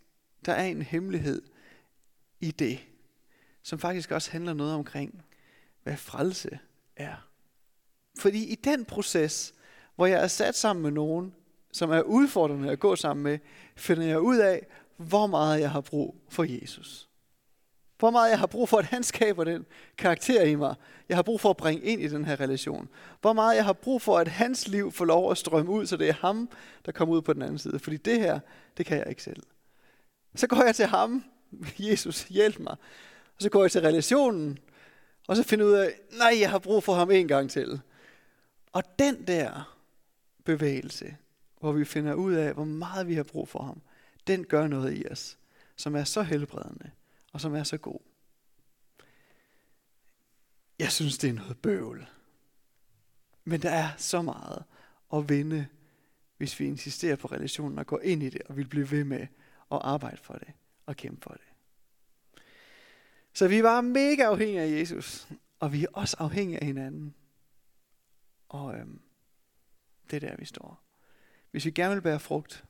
der 0.45 0.53
er 0.53 0.65
en 0.65 0.81
hemmelighed 0.81 1.41
i 2.39 2.51
det, 2.51 2.79
som 3.63 3.79
faktisk 3.79 4.11
også 4.11 4.31
handler 4.31 4.53
noget 4.53 4.73
omkring, 4.73 5.23
hvad 5.83 5.97
frelse 5.97 6.59
er. 6.95 7.29
Fordi 8.19 8.43
i 8.43 8.55
den 8.55 8.85
proces, 8.85 9.53
hvor 9.95 10.05
jeg 10.05 10.23
er 10.23 10.27
sat 10.27 10.55
sammen 10.55 10.83
med 10.83 10.91
nogen, 10.91 11.33
som 11.71 11.91
er 11.91 12.01
udfordrende 12.01 12.71
at 12.71 12.79
gå 12.79 12.95
sammen 12.95 13.23
med, 13.23 13.39
finder 13.75 14.03
jeg 14.03 14.19
ud 14.19 14.37
af, 14.37 14.67
hvor 14.97 15.27
meget 15.27 15.61
jeg 15.61 15.71
har 15.71 15.81
brug 15.81 16.15
for 16.29 16.43
Jesus. 16.43 17.09
Hvor 17.99 18.09
meget 18.09 18.29
jeg 18.29 18.39
har 18.39 18.47
brug 18.47 18.69
for, 18.69 18.77
at 18.77 18.85
han 18.85 19.03
skaber 19.03 19.43
den 19.43 19.65
karakter 19.97 20.43
i 20.43 20.55
mig. 20.55 20.75
Jeg 21.09 21.17
har 21.17 21.21
brug 21.21 21.41
for 21.41 21.49
at 21.49 21.57
bringe 21.57 21.83
ind 21.83 22.01
i 22.01 22.07
den 22.07 22.25
her 22.25 22.39
relation. 22.39 22.89
Hvor 23.21 23.33
meget 23.33 23.55
jeg 23.55 23.65
har 23.65 23.73
brug 23.73 24.01
for, 24.01 24.17
at 24.17 24.27
hans 24.27 24.67
liv 24.67 24.91
får 24.91 25.05
lov 25.05 25.31
at 25.31 25.37
strømme 25.37 25.71
ud, 25.71 25.85
så 25.85 25.97
det 25.97 26.09
er 26.09 26.13
ham, 26.13 26.49
der 26.85 26.91
kommer 26.91 27.15
ud 27.15 27.21
på 27.21 27.33
den 27.33 27.41
anden 27.41 27.57
side. 27.57 27.79
Fordi 27.79 27.97
det 27.97 28.19
her, 28.19 28.39
det 28.77 28.85
kan 28.85 28.97
jeg 28.97 29.07
ikke 29.09 29.23
selv. 29.23 29.43
Så 30.35 30.47
går 30.47 30.63
jeg 30.63 30.75
til 30.75 30.85
ham. 30.85 31.23
Jesus, 31.79 32.23
hjælp 32.23 32.59
mig. 32.59 32.75
Og 33.35 33.41
så 33.41 33.49
går 33.49 33.63
jeg 33.63 33.71
til 33.71 33.81
relationen. 33.81 34.59
Og 35.27 35.35
så 35.35 35.43
finder 35.43 35.65
jeg 35.65 35.73
ud 35.73 35.77
af, 35.77 35.99
nej, 36.17 36.37
jeg 36.39 36.49
har 36.49 36.59
brug 36.59 36.83
for 36.83 36.93
ham 36.93 37.11
en 37.11 37.27
gang 37.27 37.49
til. 37.51 37.81
Og 38.73 38.83
den 38.99 39.27
der 39.27 39.75
bevægelse, 40.43 41.17
hvor 41.59 41.71
vi 41.71 41.85
finder 41.85 42.13
ud 42.13 42.33
af, 42.33 42.53
hvor 42.53 42.65
meget 42.65 43.07
vi 43.07 43.13
har 43.13 43.23
brug 43.23 43.49
for 43.49 43.63
ham, 43.63 43.81
den 44.27 44.43
gør 44.43 44.67
noget 44.67 44.97
i 44.97 45.07
os, 45.11 45.37
som 45.75 45.95
er 45.95 46.03
så 46.03 46.21
helbredende 46.21 46.91
og 47.33 47.41
som 47.41 47.55
er 47.55 47.63
så 47.63 47.77
god. 47.77 47.99
Jeg 50.79 50.91
synes, 50.91 51.17
det 51.17 51.29
er 51.29 51.33
noget 51.33 51.57
bøvl. 51.57 52.07
Men 53.43 53.61
der 53.61 53.69
er 53.69 53.89
så 53.97 54.21
meget 54.21 54.63
at 55.13 55.29
vinde, 55.29 55.67
hvis 56.37 56.59
vi 56.59 56.65
insisterer 56.65 57.15
på 57.15 57.27
relationen 57.27 57.79
og 57.79 57.87
går 57.87 57.99
ind 57.99 58.23
i 58.23 58.29
det, 58.29 58.41
og 58.41 58.57
vil 58.57 58.67
blive 58.67 58.91
ved 58.91 59.03
med 59.03 59.27
at 59.71 59.79
arbejde 59.81 60.17
for 60.17 60.33
det 60.33 60.47
og 60.85 60.95
kæmpe 60.95 61.21
for 61.21 61.31
det. 61.31 61.49
Så 63.33 63.47
vi 63.47 63.63
var 63.63 63.81
mega 63.81 64.23
afhængige 64.23 64.61
af 64.61 64.79
Jesus, 64.79 65.27
og 65.59 65.73
vi 65.73 65.83
er 65.83 65.87
også 65.93 66.15
afhængige 66.19 66.59
af 66.59 66.65
hinanden. 66.65 67.15
Og 68.49 68.75
øhm, 68.75 69.01
det 70.11 70.23
er 70.23 70.29
der, 70.29 70.35
vi 70.35 70.45
står. 70.45 70.81
Hvis 71.51 71.65
vi 71.65 71.71
gerne 71.71 71.93
vil 71.93 72.01
bære 72.01 72.19
frugt, 72.19 72.63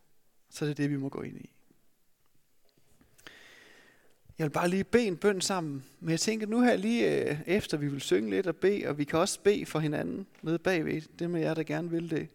så 0.50 0.66
er 0.66 0.70
det 0.70 0.78
det, 0.78 0.90
vi 0.90 0.98
må 0.98 1.10
gå 1.10 1.22
ind 1.22 1.38
i. 1.38 1.50
Jeg 4.38 4.46
vil 4.46 4.52
bare 4.52 4.70
lige 4.70 4.84
bede 4.84 5.08
en 5.08 5.18
bøn 5.18 5.42
sammen. 5.42 5.86
Men 6.00 6.10
jeg 6.10 6.20
tænker 6.20 6.48
nu 6.48 6.62
her 6.62 6.76
lige 6.76 7.30
øh, 7.30 7.42
efter, 7.46 7.78
vi 7.78 7.88
vil 7.88 8.02
synge 8.02 8.30
lidt 8.30 8.48
og 8.48 8.56
bede, 8.56 8.88
og 8.88 8.98
vi 8.98 9.04
kan 9.04 9.20
også 9.20 9.40
bede 9.40 9.66
for 9.66 9.80
hinanden 9.80 10.28
med 10.42 10.60
bagved. 10.60 11.02
Det 11.02 11.30
med 11.30 11.42
jer, 11.42 11.54
der 11.54 11.64
gerne 11.64 11.90
vil 11.90 12.10
det. 12.10 12.30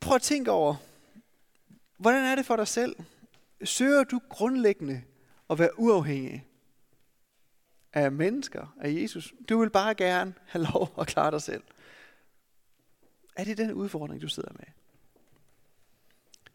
Prøv 0.00 0.14
at 0.14 0.22
tænke 0.22 0.50
over, 0.50 0.76
hvordan 1.96 2.24
er 2.24 2.34
det 2.34 2.46
for 2.46 2.56
dig 2.56 2.68
selv? 2.68 2.96
Søger 3.64 4.04
du 4.04 4.20
grundlæggende 4.28 5.02
at 5.50 5.58
være 5.58 5.78
uafhængig 5.78 6.46
af 7.92 8.12
mennesker, 8.12 8.76
af 8.80 8.92
Jesus? 8.92 9.34
Du 9.48 9.60
vil 9.60 9.70
bare 9.70 9.94
gerne 9.94 10.34
have 10.46 10.66
lov 10.72 10.94
at 11.00 11.06
klare 11.06 11.30
dig 11.30 11.42
selv. 11.42 11.62
Er 13.36 13.44
det 13.44 13.58
den 13.58 13.72
udfordring, 13.72 14.22
du 14.22 14.28
sidder 14.28 14.52
med? 14.52 14.66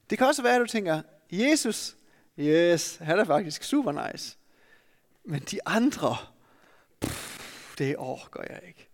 Det 0.09 0.17
kan 0.17 0.27
også 0.27 0.43
være, 0.43 0.55
at 0.55 0.61
du 0.61 0.65
tænker, 0.65 1.01
Jesus, 1.31 1.97
yes, 2.39 2.95
han 2.95 3.19
er 3.19 3.25
faktisk 3.25 3.63
super 3.63 4.11
nice. 4.11 4.37
Men 5.23 5.41
de 5.41 5.59
andre, 5.65 6.17
pff, 7.01 7.75
det 7.77 7.95
overgår 7.95 8.43
jeg 8.49 8.61
ikke. 8.67 8.89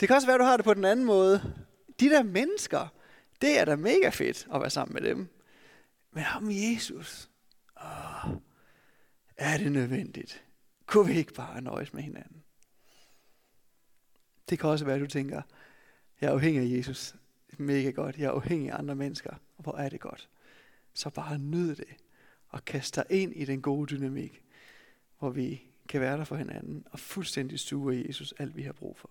Det 0.00 0.08
kan 0.08 0.16
også 0.16 0.26
være, 0.26 0.34
at 0.34 0.40
du 0.40 0.44
har 0.44 0.56
det 0.56 0.64
på 0.64 0.74
den 0.74 0.84
anden 0.84 1.06
måde. 1.06 1.54
De 2.00 2.10
der 2.10 2.22
mennesker, 2.22 2.88
det 3.40 3.58
er 3.58 3.64
da 3.64 3.76
mega 3.76 4.08
fedt 4.08 4.48
at 4.54 4.60
være 4.60 4.70
sammen 4.70 4.94
med 4.94 5.10
dem. 5.10 5.28
Men 6.12 6.22
ham 6.22 6.48
Jesus, 6.50 7.30
åh, 7.76 8.30
er 9.36 9.58
det 9.58 9.72
nødvendigt? 9.72 10.44
Kunne 10.86 11.06
vi 11.06 11.18
ikke 11.18 11.34
bare 11.34 11.60
nøjes 11.60 11.92
med 11.92 12.02
hinanden? 12.02 12.42
Det 14.48 14.58
kan 14.58 14.70
også 14.70 14.84
være, 14.84 14.94
at 14.94 15.00
du 15.00 15.06
tænker, 15.06 15.42
jeg 16.20 16.28
er 16.28 16.32
afhængig 16.32 16.62
af 16.62 16.76
Jesus. 16.76 17.14
Mega 17.58 17.90
godt. 17.90 18.18
Jeg 18.18 18.26
er 18.26 18.30
afhængig 18.30 18.70
af 18.70 18.78
andre 18.78 18.94
mennesker. 18.94 19.30
Og 19.56 19.62
hvor 19.62 19.76
er 19.76 19.88
det 19.88 20.00
godt. 20.00 20.28
Så 20.94 21.10
bare 21.10 21.38
nyd 21.38 21.76
det. 21.76 21.96
Og 22.48 22.64
kast 22.64 22.96
dig 22.96 23.04
ind 23.10 23.36
i 23.36 23.44
den 23.44 23.62
gode 23.62 23.86
dynamik. 23.96 24.44
Hvor 25.18 25.30
vi 25.30 25.62
kan 25.88 26.00
være 26.00 26.16
der 26.16 26.24
for 26.24 26.36
hinanden. 26.36 26.86
Og 26.90 26.98
fuldstændig 26.98 27.58
suge 27.58 27.96
af 27.96 28.04
Jesus 28.08 28.34
alt 28.38 28.56
vi 28.56 28.62
har 28.62 28.72
brug 28.72 28.98
for. 28.98 29.10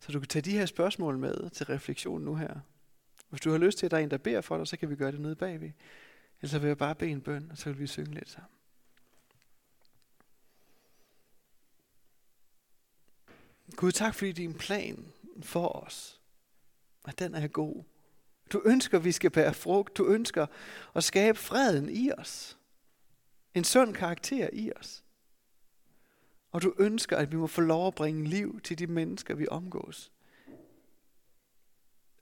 Så 0.00 0.12
du 0.12 0.18
kan 0.18 0.28
tage 0.28 0.42
de 0.42 0.58
her 0.58 0.66
spørgsmål 0.66 1.18
med 1.18 1.50
til 1.50 1.66
refleksion 1.66 2.22
nu 2.22 2.34
her. 2.34 2.60
Hvis 3.30 3.40
du 3.40 3.50
har 3.50 3.58
lyst 3.58 3.78
til, 3.78 3.86
at 3.86 3.90
der 3.90 3.96
er 3.98 4.02
en, 4.02 4.10
der 4.10 4.18
beder 4.18 4.40
for 4.40 4.56
dig, 4.56 4.66
så 4.66 4.76
kan 4.76 4.90
vi 4.90 4.96
gøre 4.96 5.12
det 5.12 5.20
nede 5.20 5.36
bagved. 5.36 5.70
Ellers 6.42 6.62
vil 6.62 6.68
jeg 6.68 6.78
bare 6.78 6.94
bede 6.94 7.10
en 7.10 7.20
bøn, 7.20 7.50
og 7.50 7.58
så 7.58 7.70
vil 7.70 7.78
vi 7.78 7.86
synge 7.86 8.14
lidt 8.14 8.28
sammen. 8.28 8.50
Gud, 13.76 13.92
tak 13.92 14.14
fordi 14.14 14.32
din 14.32 14.54
plan 14.54 15.12
for 15.42 15.68
os, 15.68 16.20
at 17.04 17.18
den 17.18 17.34
er 17.34 17.48
god. 17.48 17.84
Du 18.52 18.62
ønsker, 18.64 18.98
at 18.98 19.04
vi 19.04 19.12
skal 19.12 19.30
bære 19.30 19.54
frugt. 19.54 19.96
Du 19.96 20.06
ønsker 20.06 20.46
at 20.94 21.04
skabe 21.04 21.38
freden 21.38 21.88
i 21.88 22.10
os. 22.12 22.58
En 23.54 23.64
sund 23.64 23.94
karakter 23.94 24.48
i 24.52 24.72
os. 24.76 25.04
Og 26.52 26.62
du 26.62 26.74
ønsker, 26.78 27.16
at 27.16 27.32
vi 27.32 27.36
må 27.36 27.46
få 27.46 27.60
lov 27.60 27.86
at 27.86 27.94
bringe 27.94 28.24
liv 28.24 28.60
til 28.60 28.78
de 28.78 28.86
mennesker, 28.86 29.34
vi 29.34 29.48
omgås. 29.48 30.12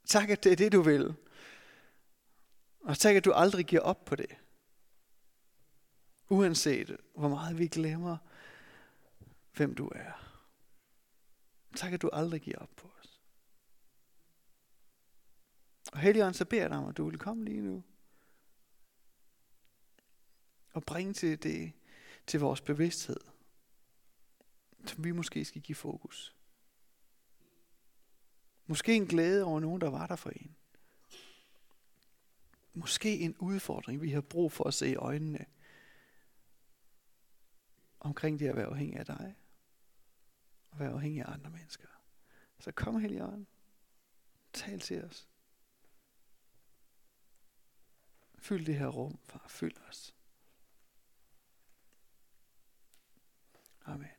Tak, 0.09 0.29
at 0.29 0.43
det 0.43 0.51
er 0.51 0.55
det, 0.55 0.71
du 0.71 0.81
vil. 0.81 1.15
Og 2.81 2.97
tak, 2.97 3.15
at 3.15 3.25
du 3.25 3.31
aldrig 3.31 3.65
giver 3.65 3.81
op 3.81 4.05
på 4.05 4.15
det. 4.15 4.37
Uanset 6.29 6.97
hvor 7.15 7.27
meget 7.27 7.57
vi 7.57 7.67
glemmer, 7.67 8.17
hvem 9.55 9.75
du 9.75 9.91
er. 9.95 10.39
Tak, 11.75 11.93
at 11.93 12.01
du 12.01 12.09
aldrig 12.13 12.41
giver 12.41 12.57
op 12.57 12.69
på 12.75 12.91
os. 12.99 13.19
Og 15.91 15.99
Helligånd, 15.99 16.33
så 16.33 16.45
beder 16.45 16.61
jeg 16.61 16.69
dig 16.69 16.77
om, 16.77 16.89
at 16.89 16.97
du 16.97 17.09
vil 17.09 17.19
komme 17.19 17.45
lige 17.45 17.61
nu. 17.61 17.83
Og 20.73 20.83
bringe 20.83 21.13
til 21.13 21.43
det, 21.43 21.73
til 22.27 22.39
vores 22.39 22.61
bevidsthed, 22.61 23.19
som 24.85 25.03
vi 25.03 25.11
måske 25.11 25.45
skal 25.45 25.61
give 25.61 25.75
fokus. 25.75 26.38
Måske 28.69 28.95
en 28.95 29.07
glæde 29.07 29.43
over 29.43 29.59
nogen, 29.59 29.81
der 29.81 29.89
var 29.89 30.07
der 30.07 30.15
for 30.15 30.29
en. 30.29 30.55
Måske 32.73 33.19
en 33.19 33.37
udfordring, 33.37 34.01
vi 34.01 34.11
har 34.11 34.21
brug 34.21 34.51
for 34.51 34.63
at 34.67 34.73
se 34.73 34.89
i 34.89 34.95
øjnene 34.95 35.45
omkring 37.99 38.39
det 38.39 38.47
at 38.47 38.55
være 38.55 38.65
afhængig 38.65 38.99
af 38.99 39.05
dig 39.05 39.35
og 40.71 40.79
være 40.79 40.91
afhængig 40.91 41.21
af 41.21 41.33
andre 41.33 41.49
mennesker. 41.49 41.87
Så 42.59 42.71
kom, 42.71 42.99
Helligånd. 42.99 43.45
Tal 44.53 44.79
til 44.79 45.03
os. 45.03 45.29
Fyld 48.37 48.65
det 48.65 48.75
her 48.75 48.87
rum, 48.87 49.19
far. 49.23 49.45
Fyld 49.47 49.77
os. 49.89 50.15
Amen. 53.85 54.09